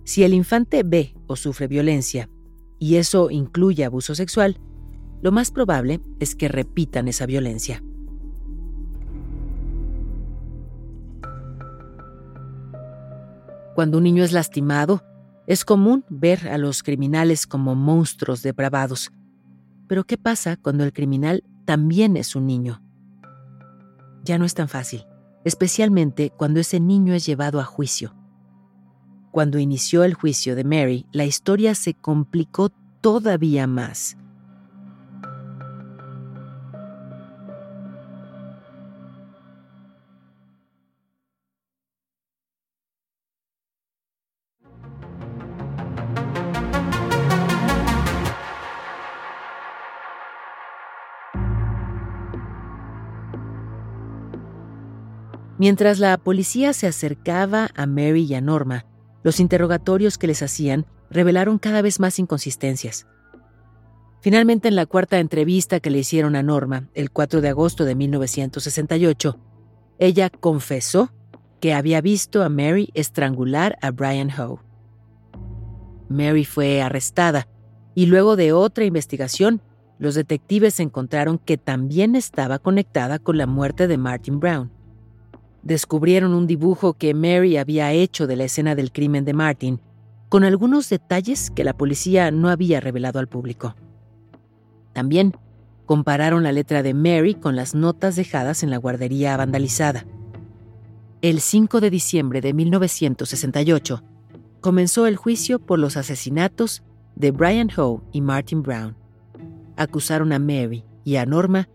Si 0.05 0.23
el 0.23 0.35
infante 0.35 0.83
ve 0.85 1.15
o 1.27 1.37
sufre 1.37 1.69
violencia, 1.69 2.29
y 2.79 2.97
eso 2.97 3.31
incluye 3.31 3.85
abuso 3.85 4.15
sexual, 4.15 4.59
lo 5.23 5.33
más 5.33 5.51
probable 5.51 6.01
es 6.19 6.35
que 6.35 6.49
repitan 6.49 7.09
esa 7.09 7.27
violencia. 7.27 7.83
Cuando 13.75 13.99
un 13.99 14.05
niño 14.05 14.25
es 14.25 14.33
lastimado, 14.33 15.03
es 15.47 15.65
común 15.65 16.05
ver 16.09 16.49
a 16.49 16.59
los 16.59 16.83
criminales 16.83 17.47
como 17.47 17.75
monstruos 17.75 18.43
depravados. 18.43 19.13
Pero 19.89 20.05
¿qué 20.05 20.17
pasa 20.17 20.57
cuando 20.57 20.85
el 20.85 20.93
criminal 20.93 21.43
también 21.65 22.17
es 22.17 22.37
un 22.37 22.47
niño? 22.47 22.83
Ya 24.23 24.39
no 24.39 24.45
es 24.45 24.55
tan 24.55 24.69
fácil, 24.69 25.07
especialmente 25.45 26.31
cuando 26.31 26.61
ese 26.61 26.79
niño 26.79 27.15
es 27.15 27.27
llevado 27.27 27.59
a 27.61 27.65
juicio. 27.65 28.15
Cuando 29.31 29.59
inició 29.59 30.05
el 30.05 30.15
juicio 30.15 30.57
de 30.57 30.65
Mary, 30.65 31.07
la 31.13 31.25
historia 31.25 31.75
se 31.75 31.95
complicó 31.95 32.71
todavía 33.01 33.67
más. 33.67 34.17
Mientras 55.61 55.99
la 55.99 56.17
policía 56.17 56.73
se 56.73 56.87
acercaba 56.87 57.69
a 57.75 57.85
Mary 57.85 58.23
y 58.23 58.33
a 58.33 58.41
Norma, 58.41 58.87
los 59.23 59.41
interrogatorios 59.41 60.17
que 60.17 60.27
les 60.27 60.43
hacían 60.43 60.87
revelaron 61.11 61.59
cada 61.59 61.83
vez 61.83 62.01
más 62.01 62.19
inconsistencias. 62.19 63.07
Finalmente, 64.23 64.69
en 64.69 64.75
la 64.75 64.87
cuarta 64.87 65.19
entrevista 65.19 65.79
que 65.79 65.91
le 65.91 65.99
hicieron 65.99 66.35
a 66.35 66.43
Norma, 66.43 66.89
el 66.95 67.11
4 67.11 67.43
de 67.43 67.51
agosto 67.51 67.85
de 67.85 67.95
1968, 67.95 69.39
ella 69.99 70.31
confesó 70.31 71.13
que 71.61 71.75
había 71.75 72.01
visto 72.01 72.43
a 72.43 72.49
Mary 72.49 72.89
estrangular 72.95 73.77
a 73.83 73.91
Brian 73.91 74.31
Howe. 74.31 74.61
Mary 76.09 76.47
fue 76.47 76.81
arrestada 76.81 77.49
y 77.95 78.07
luego 78.07 78.37
de 78.37 78.55
otra 78.55 78.87
investigación, 78.87 79.61
los 79.99 80.15
detectives 80.15 80.81
encontraron 80.81 81.37
que 81.37 81.59
también 81.59 82.17
estaba 82.17 82.59
conectada 82.61 83.19
con 83.19 83.37
la 83.37 83.47
muerte 83.47 83.89
de 83.89 83.99
Martin 83.99 84.41
Brown 84.41 84.80
descubrieron 85.63 86.35
un 86.35 86.47
dibujo 86.47 86.95
que 86.95 87.15
Mary 87.15 87.57
había 87.57 87.93
hecho 87.93 88.27
de 88.27 88.37
la 88.37 88.45
escena 88.45 88.75
del 88.75 88.93
crimen 88.93 89.25
de 89.25 89.35
Martin, 89.35 89.81
con 90.29 90.45
algunos 90.45 90.89
detalles 90.89 91.51
que 91.51 91.65
la 91.65 91.77
policía 91.77 92.31
no 92.31 92.49
había 92.49 92.81
revelado 92.81 93.19
al 93.19 93.29
público. 93.29 93.75
También 94.93 95.35
compararon 95.87 96.43
la 96.45 96.53
letra 96.53 96.83
de 96.83 96.95
Mary 96.95 97.35
con 97.35 97.57
las 97.57 97.75
notas 97.75 98.17
dejadas 98.17 98.63
en 98.63 98.71
la 98.71 98.77
guardería 98.77 99.37
vandalizada. 99.37 100.07
El 101.21 101.41
5 101.41 101.81
de 101.81 101.91
diciembre 101.91 102.41
de 102.41 102.55
1968 102.55 104.03
comenzó 104.61 105.07
el 105.07 105.17
juicio 105.17 105.59
por 105.59 105.79
los 105.79 105.97
asesinatos 105.97 106.83
de 107.17 107.31
Brian 107.31 107.69
Howe 107.77 108.03
y 108.13 108.21
Martin 108.21 108.63
Brown. 108.63 108.97
Acusaron 109.77 110.33
a 110.33 110.39
Mary 110.39 110.85
y 111.05 111.17
a 111.17 111.27
Norma 111.27 111.69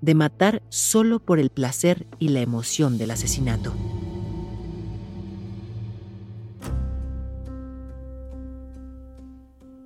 de 0.00 0.14
matar 0.14 0.62
solo 0.68 1.20
por 1.20 1.38
el 1.38 1.50
placer 1.50 2.06
y 2.18 2.28
la 2.28 2.40
emoción 2.40 2.98
del 2.98 3.10
asesinato. 3.10 3.74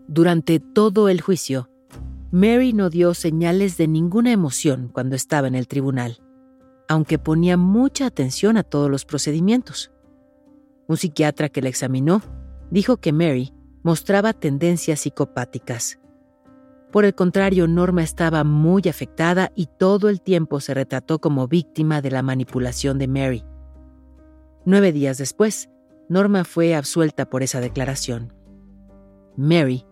Durante 0.08 0.60
todo 0.60 1.08
el 1.08 1.22
juicio, 1.22 1.70
Mary 2.30 2.74
no 2.74 2.90
dio 2.90 3.14
señales 3.14 3.78
de 3.78 3.88
ninguna 3.88 4.30
emoción 4.30 4.90
cuando 4.92 5.16
estaba 5.16 5.48
en 5.48 5.54
el 5.54 5.68
tribunal, 5.68 6.20
aunque 6.86 7.18
ponía 7.18 7.56
mucha 7.56 8.04
atención 8.04 8.58
a 8.58 8.62
todos 8.62 8.90
los 8.90 9.06
procedimientos. 9.06 9.90
Un 10.86 10.98
psiquiatra 10.98 11.48
que 11.48 11.62
la 11.62 11.70
examinó 11.70 12.20
dijo 12.70 12.98
que 12.98 13.12
Mary 13.12 13.54
mostraba 13.82 14.34
tendencias 14.34 15.00
psicopáticas. 15.00 16.01
Por 16.92 17.06
el 17.06 17.14
contrario, 17.14 17.66
Norma 17.66 18.02
estaba 18.02 18.44
muy 18.44 18.82
afectada 18.86 19.50
y 19.56 19.66
todo 19.78 20.10
el 20.10 20.20
tiempo 20.20 20.60
se 20.60 20.74
retrató 20.74 21.20
como 21.20 21.48
víctima 21.48 22.02
de 22.02 22.10
la 22.10 22.22
manipulación 22.22 22.98
de 22.98 23.08
Mary. 23.08 23.44
Nueve 24.66 24.92
días 24.92 25.16
después, 25.16 25.70
Norma 26.10 26.44
fue 26.44 26.74
absuelta 26.74 27.30
por 27.30 27.42
esa 27.42 27.60
declaración. 27.60 28.34
Mary 29.38 29.86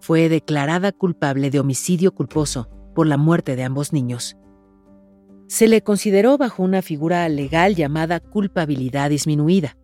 fue 0.00 0.28
declarada 0.28 0.92
culpable 0.92 1.50
de 1.50 1.58
homicidio 1.58 2.14
culposo 2.14 2.70
por 2.94 3.08
la 3.08 3.16
muerte 3.16 3.56
de 3.56 3.64
ambos 3.64 3.92
niños. 3.92 4.36
Se 5.48 5.66
le 5.66 5.82
consideró 5.82 6.38
bajo 6.38 6.62
una 6.62 6.80
figura 6.80 7.28
legal 7.28 7.74
llamada 7.74 8.20
culpabilidad 8.20 9.10
disminuida, 9.10 9.76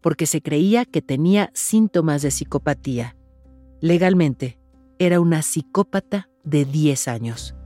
porque 0.00 0.26
se 0.26 0.42
creía 0.42 0.84
que 0.84 1.02
tenía 1.02 1.50
síntomas 1.54 2.22
de 2.22 2.32
psicopatía. 2.32 3.16
Legalmente, 3.80 4.59
era 5.00 5.18
una 5.18 5.40
psicópata 5.40 6.28
de 6.44 6.66
10 6.66 7.08
años. 7.08 7.56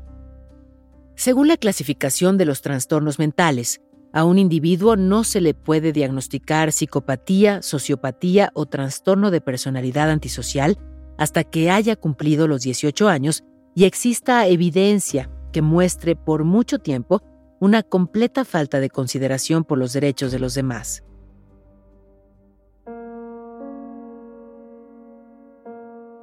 Según 1.16 1.48
la 1.48 1.56
clasificación 1.56 2.38
de 2.38 2.44
los 2.44 2.62
trastornos 2.62 3.18
mentales, 3.18 3.80
a 4.12 4.24
un 4.24 4.38
individuo 4.38 4.94
no 4.94 5.24
se 5.24 5.40
le 5.40 5.52
puede 5.52 5.92
diagnosticar 5.92 6.70
psicopatía, 6.70 7.60
sociopatía 7.60 8.52
o 8.54 8.66
trastorno 8.66 9.32
de 9.32 9.40
personalidad 9.40 10.10
antisocial 10.10 10.78
hasta 11.18 11.42
que 11.42 11.72
haya 11.72 11.96
cumplido 11.96 12.46
los 12.46 12.62
18 12.62 13.08
años 13.08 13.42
y 13.74 13.84
exista 13.84 14.46
evidencia 14.46 15.28
que 15.52 15.60
muestre 15.60 16.14
por 16.14 16.44
mucho 16.44 16.78
tiempo 16.78 17.20
una 17.58 17.82
completa 17.82 18.44
falta 18.44 18.78
de 18.78 18.90
consideración 18.90 19.64
por 19.64 19.78
los 19.78 19.92
derechos 19.92 20.30
de 20.30 20.38
los 20.38 20.54
demás. 20.54 21.02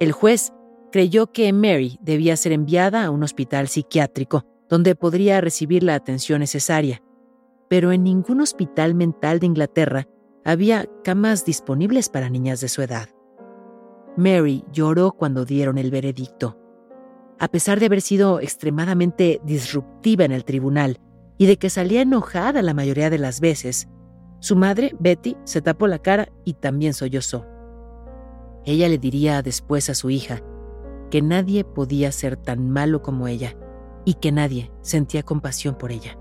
El 0.00 0.12
juez 0.12 0.52
creyó 0.92 1.32
que 1.32 1.52
Mary 1.52 1.98
debía 2.02 2.36
ser 2.36 2.52
enviada 2.52 3.04
a 3.04 3.10
un 3.10 3.24
hospital 3.24 3.66
psiquiátrico 3.66 4.44
donde 4.68 4.94
podría 4.94 5.40
recibir 5.40 5.82
la 5.82 5.96
atención 5.96 6.38
necesaria, 6.38 7.02
pero 7.68 7.90
en 7.90 8.04
ningún 8.04 8.40
hospital 8.40 8.94
mental 8.94 9.40
de 9.40 9.46
Inglaterra 9.46 10.06
había 10.44 10.86
camas 11.02 11.44
disponibles 11.44 12.08
para 12.08 12.30
niñas 12.30 12.60
de 12.60 12.68
su 12.68 12.82
edad. 12.82 13.08
Mary 14.16 14.64
lloró 14.70 15.12
cuando 15.12 15.44
dieron 15.44 15.78
el 15.78 15.90
veredicto. 15.90 16.58
A 17.38 17.48
pesar 17.48 17.80
de 17.80 17.86
haber 17.86 18.02
sido 18.02 18.40
extremadamente 18.40 19.40
disruptiva 19.44 20.24
en 20.24 20.32
el 20.32 20.44
tribunal 20.44 20.98
y 21.38 21.46
de 21.46 21.56
que 21.56 21.70
salía 21.70 22.02
enojada 22.02 22.62
la 22.62 22.74
mayoría 22.74 23.10
de 23.10 23.18
las 23.18 23.40
veces, 23.40 23.88
su 24.40 24.56
madre, 24.56 24.94
Betty, 25.00 25.36
se 25.44 25.62
tapó 25.62 25.86
la 25.86 25.98
cara 25.98 26.28
y 26.44 26.54
también 26.54 26.92
sollozó. 26.92 27.46
Ella 28.64 28.88
le 28.88 28.98
diría 28.98 29.42
después 29.42 29.88
a 29.88 29.94
su 29.94 30.10
hija 30.10 30.42
que 31.12 31.20
nadie 31.20 31.62
podía 31.62 32.10
ser 32.10 32.38
tan 32.38 32.70
malo 32.70 33.02
como 33.02 33.28
ella 33.28 33.54
y 34.06 34.14
que 34.14 34.32
nadie 34.32 34.70
sentía 34.80 35.22
compasión 35.22 35.76
por 35.76 35.92
ella. 35.92 36.16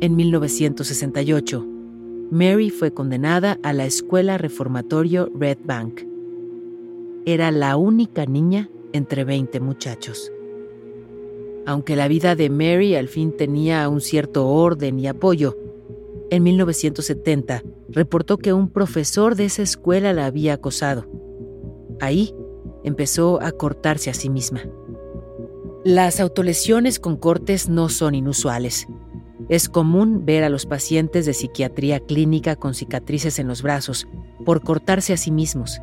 En 0.00 0.16
1968, 0.16 1.64
Mary 2.32 2.70
fue 2.70 2.92
condenada 2.92 3.58
a 3.62 3.72
la 3.72 3.86
escuela 3.86 4.38
reformatorio 4.38 5.30
Red 5.36 5.58
Bank. 5.64 6.00
Era 7.24 7.52
la 7.52 7.76
única 7.76 8.26
niña 8.26 8.68
entre 8.92 9.22
20 9.22 9.60
muchachos. 9.60 10.32
Aunque 11.64 11.94
la 11.94 12.08
vida 12.08 12.34
de 12.34 12.50
Mary 12.50 12.96
al 12.96 13.06
fin 13.06 13.36
tenía 13.36 13.88
un 13.88 14.00
cierto 14.00 14.48
orden 14.48 14.98
y 14.98 15.06
apoyo, 15.06 15.56
en 16.30 16.42
1970 16.42 17.62
reportó 17.88 18.38
que 18.38 18.52
un 18.52 18.68
profesor 18.70 19.34
de 19.34 19.46
esa 19.46 19.62
escuela 19.62 20.12
la 20.12 20.26
había 20.26 20.54
acosado. 20.54 21.06
Ahí 22.00 22.34
empezó 22.84 23.42
a 23.42 23.52
cortarse 23.52 24.10
a 24.10 24.14
sí 24.14 24.28
misma. 24.28 24.62
Las 25.84 26.20
autolesiones 26.20 26.98
con 26.98 27.16
cortes 27.16 27.68
no 27.68 27.88
son 27.88 28.14
inusuales. 28.14 28.86
Es 29.48 29.68
común 29.68 30.26
ver 30.26 30.44
a 30.44 30.50
los 30.50 30.66
pacientes 30.66 31.24
de 31.24 31.32
psiquiatría 31.32 32.00
clínica 32.00 32.56
con 32.56 32.74
cicatrices 32.74 33.38
en 33.38 33.48
los 33.48 33.62
brazos 33.62 34.06
por 34.44 34.62
cortarse 34.62 35.12
a 35.12 35.16
sí 35.16 35.30
mismos. 35.30 35.80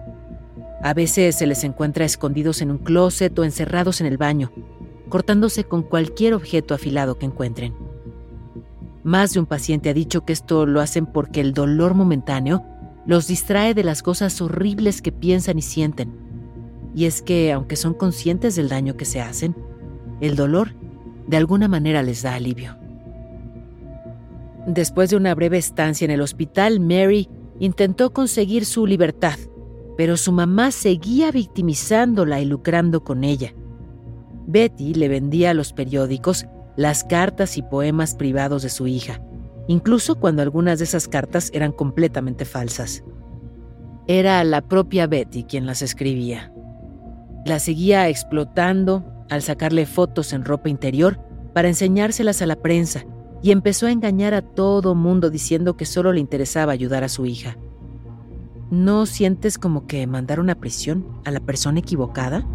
A 0.84 0.94
veces 0.94 1.38
se 1.38 1.48
les 1.48 1.64
encuentra 1.64 2.06
escondidos 2.06 2.62
en 2.62 2.70
un 2.70 2.78
closet 2.78 3.38
o 3.40 3.44
encerrados 3.44 4.02
en 4.02 4.08
el 4.08 4.18
baño, 4.18 4.52
cortándose 5.10 5.64
con 5.64 5.82
cualquier 5.82 6.36
objeto 6.36 6.76
afilado 6.76 7.18
que 7.18 7.26
encuentren. 7.26 7.74
Más 9.06 9.34
de 9.34 9.40
un 9.40 9.46
paciente 9.46 9.92
ha 9.92 9.94
dicho 9.94 10.26
que 10.26 10.34
esto 10.34 10.66
lo 10.66 10.82
hacen 10.82 11.06
porque 11.06 11.40
el 11.40 11.54
dolor 11.54 11.94
momentáneo 11.94 12.66
los 13.06 13.28
distrae 13.28 13.76
de 13.76 13.84
las 13.84 14.02
cosas 14.02 14.42
horribles 14.42 15.04
que 15.04 15.12
piensan 15.12 15.60
y 15.60 15.62
sienten. 15.62 16.12
Y 16.96 17.06
es 17.06 17.22
que, 17.22 17.52
aunque 17.52 17.76
son 17.76 17.94
conscientes 17.94 18.56
del 18.56 18.68
daño 18.68 18.98
que 18.98 19.06
se 19.06 19.22
hacen, 19.22 19.56
el 20.22 20.36
dolor 20.36 20.74
de 21.28 21.38
alguna 21.38 21.68
manera 21.68 22.02
les 22.02 22.24
da 22.24 22.34
alivio. 22.34 22.78
Después 24.66 25.12
de 25.12 25.18
una 25.18 25.36
breve 25.36 25.60
estancia 25.60 26.06
en 26.06 26.10
el 26.10 26.22
hospital, 26.22 26.80
Mary 26.80 27.30
intentó 27.60 28.12
conseguir 28.12 28.66
su 28.66 28.88
libertad, 28.88 29.38
pero 29.98 30.18
su 30.18 30.32
mamá 30.32 30.72
seguía 30.72 31.32
victimizándola 31.32 32.42
y 32.42 32.46
lucrando 32.46 33.04
con 33.04 33.24
ella. 33.24 33.54
Betty 34.48 34.96
le 34.96 35.10
vendía 35.10 35.54
los 35.54 35.74
periódicos 35.74 36.48
las 36.76 37.04
cartas 37.04 37.58
y 37.58 37.62
poemas 37.62 38.16
privados 38.16 38.64
de 38.64 38.70
su 38.70 38.88
hija, 38.88 39.22
incluso 39.68 40.20
cuando 40.20 40.42
algunas 40.42 40.80
de 40.80 40.86
esas 40.86 41.08
cartas 41.08 41.50
eran 41.54 41.72
completamente 41.72 42.46
falsas. 42.46 43.04
Era 44.08 44.44
la 44.44 44.62
propia 44.62 45.08
Betty 45.08 45.44
quien 45.44 45.66
las 45.66 45.82
escribía. 45.82 46.52
La 47.46 47.60
seguía 47.60 48.10
explotando 48.10 49.06
al 49.30 49.42
sacarle 49.42 49.86
fotos 49.86 50.34
en 50.34 50.46
ropa 50.46 50.70
interior 50.70 51.20
para 51.54 51.68
enseñárselas 51.68 52.42
a 52.42 52.46
la 52.46 52.58
prensa 52.58 53.06
y 53.42 53.52
empezó 53.52 53.88
a 53.88 53.92
engañar 53.92 54.34
a 54.34 54.42
todo 54.42 54.96
mundo 54.96 55.30
diciendo 55.30 55.78
que 55.78 55.86
solo 55.86 56.12
le 56.12 56.20
interesaba 56.20 56.72
ayudar 56.72 57.04
a 57.04 57.10
su 57.10 57.26
hija. 57.26 57.58
¿No 58.72 59.06
sientes 59.06 59.58
como 59.58 59.86
que 59.86 60.06
mandaron 60.08 60.50
a 60.50 60.56
prisión 60.56 61.06
a 61.24 61.32
la 61.32 61.40
persona 61.40 61.80
equivocada? 61.80 62.48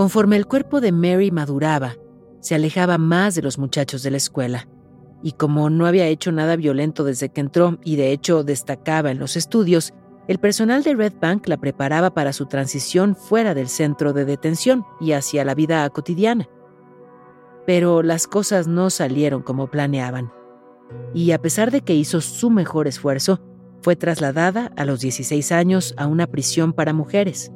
Conforme 0.00 0.36
el 0.36 0.46
cuerpo 0.46 0.80
de 0.80 0.92
Mary 0.92 1.30
maduraba, 1.30 1.94
se 2.40 2.54
alejaba 2.54 2.96
más 2.96 3.34
de 3.34 3.42
los 3.42 3.58
muchachos 3.58 4.02
de 4.02 4.10
la 4.10 4.16
escuela, 4.16 4.66
y 5.22 5.32
como 5.32 5.68
no 5.68 5.84
había 5.84 6.06
hecho 6.06 6.32
nada 6.32 6.56
violento 6.56 7.04
desde 7.04 7.28
que 7.28 7.42
entró 7.42 7.78
y 7.84 7.96
de 7.96 8.10
hecho 8.10 8.42
destacaba 8.42 9.10
en 9.10 9.18
los 9.18 9.36
estudios, 9.36 9.92
el 10.26 10.38
personal 10.38 10.82
de 10.84 10.94
Red 10.94 11.12
Bank 11.20 11.46
la 11.48 11.58
preparaba 11.58 12.14
para 12.14 12.32
su 12.32 12.46
transición 12.46 13.14
fuera 13.14 13.52
del 13.52 13.68
centro 13.68 14.14
de 14.14 14.24
detención 14.24 14.86
y 15.02 15.12
hacia 15.12 15.44
la 15.44 15.54
vida 15.54 15.86
cotidiana. 15.90 16.48
Pero 17.66 18.02
las 18.02 18.26
cosas 18.26 18.66
no 18.66 18.88
salieron 18.88 19.42
como 19.42 19.70
planeaban. 19.70 20.32
Y 21.12 21.32
a 21.32 21.42
pesar 21.42 21.70
de 21.70 21.82
que 21.82 21.94
hizo 21.94 22.22
su 22.22 22.48
mejor 22.48 22.88
esfuerzo, 22.88 23.42
fue 23.82 23.96
trasladada 23.96 24.72
a 24.78 24.86
los 24.86 25.00
16 25.00 25.52
años 25.52 25.92
a 25.98 26.06
una 26.06 26.26
prisión 26.26 26.72
para 26.72 26.94
mujeres. 26.94 27.52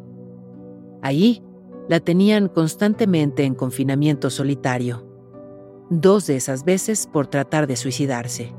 Allí 1.01 1.43
la 1.89 2.01
tenían 2.01 2.49
constantemente 2.49 3.45
en 3.45 3.55
confinamiento 3.55 4.31
solitario, 4.31 5.07
dos 5.91 6.27
de 6.27 6.37
esas 6.37 6.65
veces 6.65 7.07
por 7.07 7.27
tratar 7.27 7.67
de 7.67 7.77
suicidarse. 7.77 8.55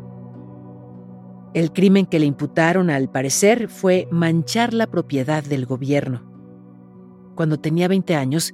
El 1.53 1.71
crimen 1.71 2.05
que 2.05 2.19
le 2.19 2.25
imputaron, 2.25 2.89
al 2.89 3.09
parecer, 3.09 3.69
fue 3.69 4.07
manchar 4.11 4.73
la 4.73 4.87
propiedad 4.87 5.43
del 5.43 5.65
gobierno. 5.65 6.21
Cuando 7.35 7.59
tenía 7.59 7.87
20 7.87 8.15
años, 8.15 8.53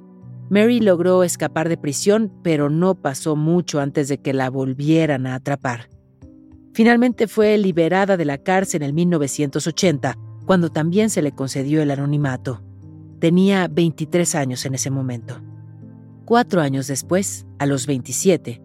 Mary 0.50 0.80
logró 0.80 1.24
escapar 1.24 1.68
de 1.68 1.76
prisión, 1.76 2.32
pero 2.42 2.70
no 2.70 2.94
pasó 2.94 3.36
mucho 3.36 3.80
antes 3.80 4.08
de 4.08 4.18
que 4.18 4.32
la 4.32 4.50
volvieran 4.50 5.26
a 5.26 5.34
atrapar. 5.34 5.88
Finalmente 6.74 7.26
fue 7.26 7.58
liberada 7.58 8.16
de 8.16 8.24
la 8.24 8.38
cárcel 8.38 8.82
en 8.82 8.94
1980, 8.94 10.16
cuando 10.46 10.70
también 10.70 11.10
se 11.10 11.22
le 11.22 11.32
concedió 11.32 11.82
el 11.82 11.90
anonimato. 11.90 12.62
Tenía 13.22 13.68
23 13.68 14.34
años 14.34 14.66
en 14.66 14.74
ese 14.74 14.90
momento. 14.90 15.36
Cuatro 16.24 16.60
años 16.60 16.88
después, 16.88 17.46
a 17.60 17.66
los 17.66 17.86
27, 17.86 18.60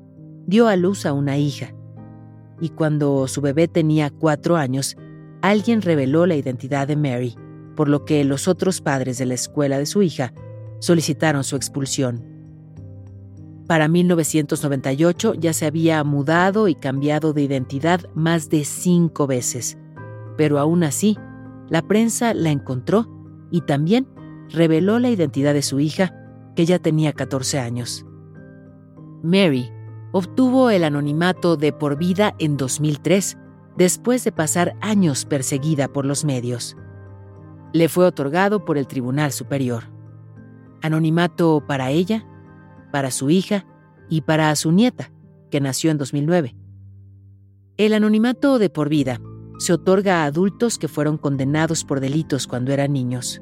dio 0.47 0.67
a 0.67 0.75
luz 0.75 1.05
a 1.05 1.13
una 1.13 1.37
hija, 1.37 1.75
y 2.59 2.69
cuando 2.69 3.27
su 3.27 3.41
bebé 3.41 3.67
tenía 3.67 4.09
cuatro 4.09 4.55
años, 4.55 4.97
alguien 5.43 5.83
reveló 5.83 6.25
la 6.25 6.35
identidad 6.35 6.87
de 6.87 6.95
Mary, 6.95 7.35
por 7.75 7.87
lo 7.87 8.03
que 8.03 8.23
los 8.23 8.47
otros 8.47 8.81
padres 8.81 9.19
de 9.19 9.27
la 9.27 9.35
escuela 9.35 9.77
de 9.77 9.85
su 9.85 10.01
hija 10.01 10.33
solicitaron 10.79 11.43
su 11.43 11.55
expulsión. 11.55 12.25
Para 13.67 13.87
1998 13.87 15.35
ya 15.35 15.53
se 15.53 15.67
había 15.67 16.03
mudado 16.03 16.67
y 16.67 16.73
cambiado 16.73 17.31
de 17.31 17.43
identidad 17.43 18.09
más 18.15 18.49
de 18.49 18.65
cinco 18.65 19.27
veces, 19.27 19.77
pero 20.35 20.57
aún 20.57 20.83
así, 20.83 21.15
la 21.69 21.83
prensa 21.83 22.33
la 22.33 22.49
encontró 22.49 23.07
y 23.51 23.61
también 23.61 24.07
reveló 24.49 24.99
la 24.99 25.10
identidad 25.10 25.53
de 25.53 25.62
su 25.62 25.79
hija, 25.79 26.13
que 26.55 26.65
ya 26.65 26.79
tenía 26.79 27.13
14 27.13 27.60
años. 27.60 28.05
Mary 29.23 29.71
obtuvo 30.12 30.69
el 30.69 30.83
anonimato 30.83 31.57
de 31.57 31.73
por 31.73 31.97
vida 31.97 32.36
en 32.39 32.57
2003, 32.57 33.37
después 33.77 34.23
de 34.23 34.31
pasar 34.31 34.75
años 34.81 35.25
perseguida 35.25 35.87
por 35.87 36.06
los 36.06 36.25
medios. 36.25 36.75
Le 37.73 37.89
fue 37.89 38.06
otorgado 38.06 38.65
por 38.65 38.77
el 38.77 38.87
Tribunal 38.87 39.31
Superior. 39.31 39.83
Anonimato 40.81 41.63
para 41.67 41.91
ella, 41.91 42.25
para 42.91 43.12
su 43.12 43.29
hija 43.29 43.65
y 44.10 44.21
para 44.21 44.56
su 44.56 44.71
nieta, 44.71 45.12
que 45.52 45.60
nació 45.62 45.91
en 45.91 45.98
2009. 45.98 46.56
El 47.77 47.93
anonimato 47.93 48.58
de 48.58 48.69
por 48.69 48.89
vida 48.89 49.19
se 49.60 49.73
otorga 49.73 50.23
a 50.23 50.25
adultos 50.25 50.77
que 50.77 50.87
fueron 50.87 51.17
condenados 51.17 51.83
por 51.83 52.00
delitos 52.00 52.48
cuando 52.48 52.71
eran 52.71 52.93
niños. 52.93 53.41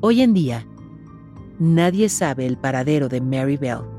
Hoy 0.00 0.22
en 0.22 0.34
día, 0.34 0.66
nadie 1.58 2.08
sabe 2.08 2.46
el 2.46 2.56
paradero 2.58 3.08
de 3.08 3.20
Mary 3.20 3.56
Bell 3.56 3.96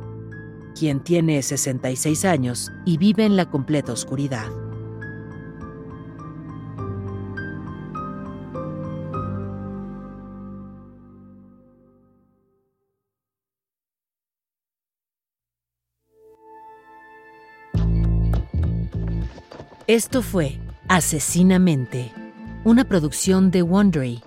quien 0.77 0.99
tiene 1.03 1.41
66 1.41 2.25
años 2.25 2.71
y 2.85 2.97
vive 2.97 3.25
en 3.25 3.35
la 3.35 3.49
completa 3.49 3.91
oscuridad. 3.91 4.45
Esto 19.87 20.21
fue 20.21 20.59
Asesinamente, 20.89 22.13
una 22.63 22.83
producción 22.85 23.51
de 23.51 23.61
Wondery. 23.61 24.26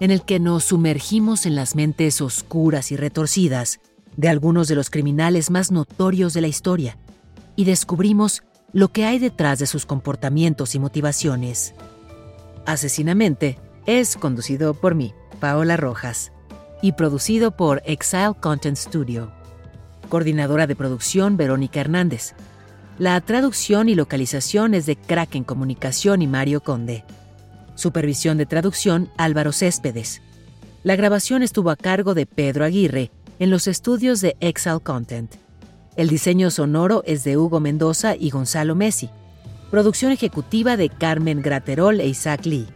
en 0.00 0.10
el 0.10 0.22
que 0.22 0.38
nos 0.38 0.64
sumergimos 0.64 1.46
en 1.46 1.54
las 1.54 1.74
mentes 1.74 2.20
oscuras 2.20 2.92
y 2.92 2.96
retorcidas 2.96 3.80
de 4.16 4.28
algunos 4.28 4.68
de 4.68 4.74
los 4.74 4.90
criminales 4.90 5.50
más 5.50 5.70
notorios 5.70 6.34
de 6.34 6.40
la 6.40 6.48
historia 6.48 6.98
y 7.54 7.64
descubrimos 7.64 8.42
lo 8.72 8.88
que 8.88 9.06
hay 9.06 9.18
detrás 9.18 9.58
de 9.58 9.66
sus 9.66 9.86
comportamientos 9.86 10.74
y 10.74 10.78
motivaciones. 10.78 11.74
Asesinamente 12.66 13.58
es 13.86 14.16
conducido 14.16 14.74
por 14.74 14.94
mí, 14.94 15.14
Paola 15.40 15.76
Rojas, 15.76 16.32
y 16.82 16.92
producido 16.92 17.56
por 17.56 17.82
Exile 17.86 18.34
Content 18.40 18.76
Studio. 18.76 19.32
Coordinadora 20.08 20.66
de 20.66 20.76
producción, 20.76 21.36
Verónica 21.36 21.80
Hernández. 21.80 22.34
La 22.98 23.20
traducción 23.20 23.88
y 23.88 23.94
localización 23.94 24.74
es 24.74 24.86
de 24.86 24.96
Kraken 24.96 25.44
Comunicación 25.44 26.22
y 26.22 26.26
Mario 26.26 26.62
Conde. 26.62 27.04
Supervisión 27.76 28.38
de 28.38 28.46
traducción, 28.46 29.10
Álvaro 29.18 29.52
Céspedes. 29.52 30.22
La 30.82 30.96
grabación 30.96 31.42
estuvo 31.42 31.70
a 31.70 31.76
cargo 31.76 32.14
de 32.14 32.24
Pedro 32.24 32.64
Aguirre 32.64 33.10
en 33.38 33.50
los 33.50 33.66
estudios 33.66 34.22
de 34.22 34.34
Exile 34.40 34.80
Content. 34.82 35.34
El 35.94 36.08
diseño 36.08 36.50
sonoro 36.50 37.02
es 37.06 37.22
de 37.22 37.36
Hugo 37.36 37.60
Mendoza 37.60 38.16
y 38.16 38.30
Gonzalo 38.30 38.74
Messi. 38.74 39.10
Producción 39.70 40.10
ejecutiva 40.10 40.78
de 40.78 40.88
Carmen 40.88 41.42
Graterol 41.42 42.00
e 42.00 42.06
Isaac 42.06 42.46
Lee. 42.46 42.66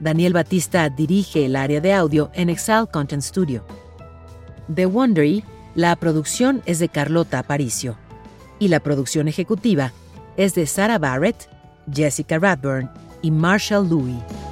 Daniel 0.00 0.34
Batista 0.34 0.90
dirige 0.90 1.46
el 1.46 1.56
área 1.56 1.80
de 1.80 1.94
audio 1.94 2.30
en 2.34 2.50
Exile 2.50 2.88
Content 2.92 3.22
Studio. 3.22 3.64
De 4.68 4.84
Wondery, 4.84 5.44
la 5.74 5.96
producción 5.96 6.62
es 6.66 6.78
de 6.78 6.90
Carlota 6.90 7.38
Aparicio. 7.38 7.96
Y 8.58 8.68
la 8.68 8.80
producción 8.80 9.28
ejecutiva 9.28 9.92
es 10.36 10.54
de 10.54 10.66
Sarah 10.66 10.98
Barrett, 10.98 11.48
Jessica 11.90 12.38
Radburn 12.38 12.90
y 13.26 13.30
Marshall 13.32 13.88
Louis. 13.88 14.45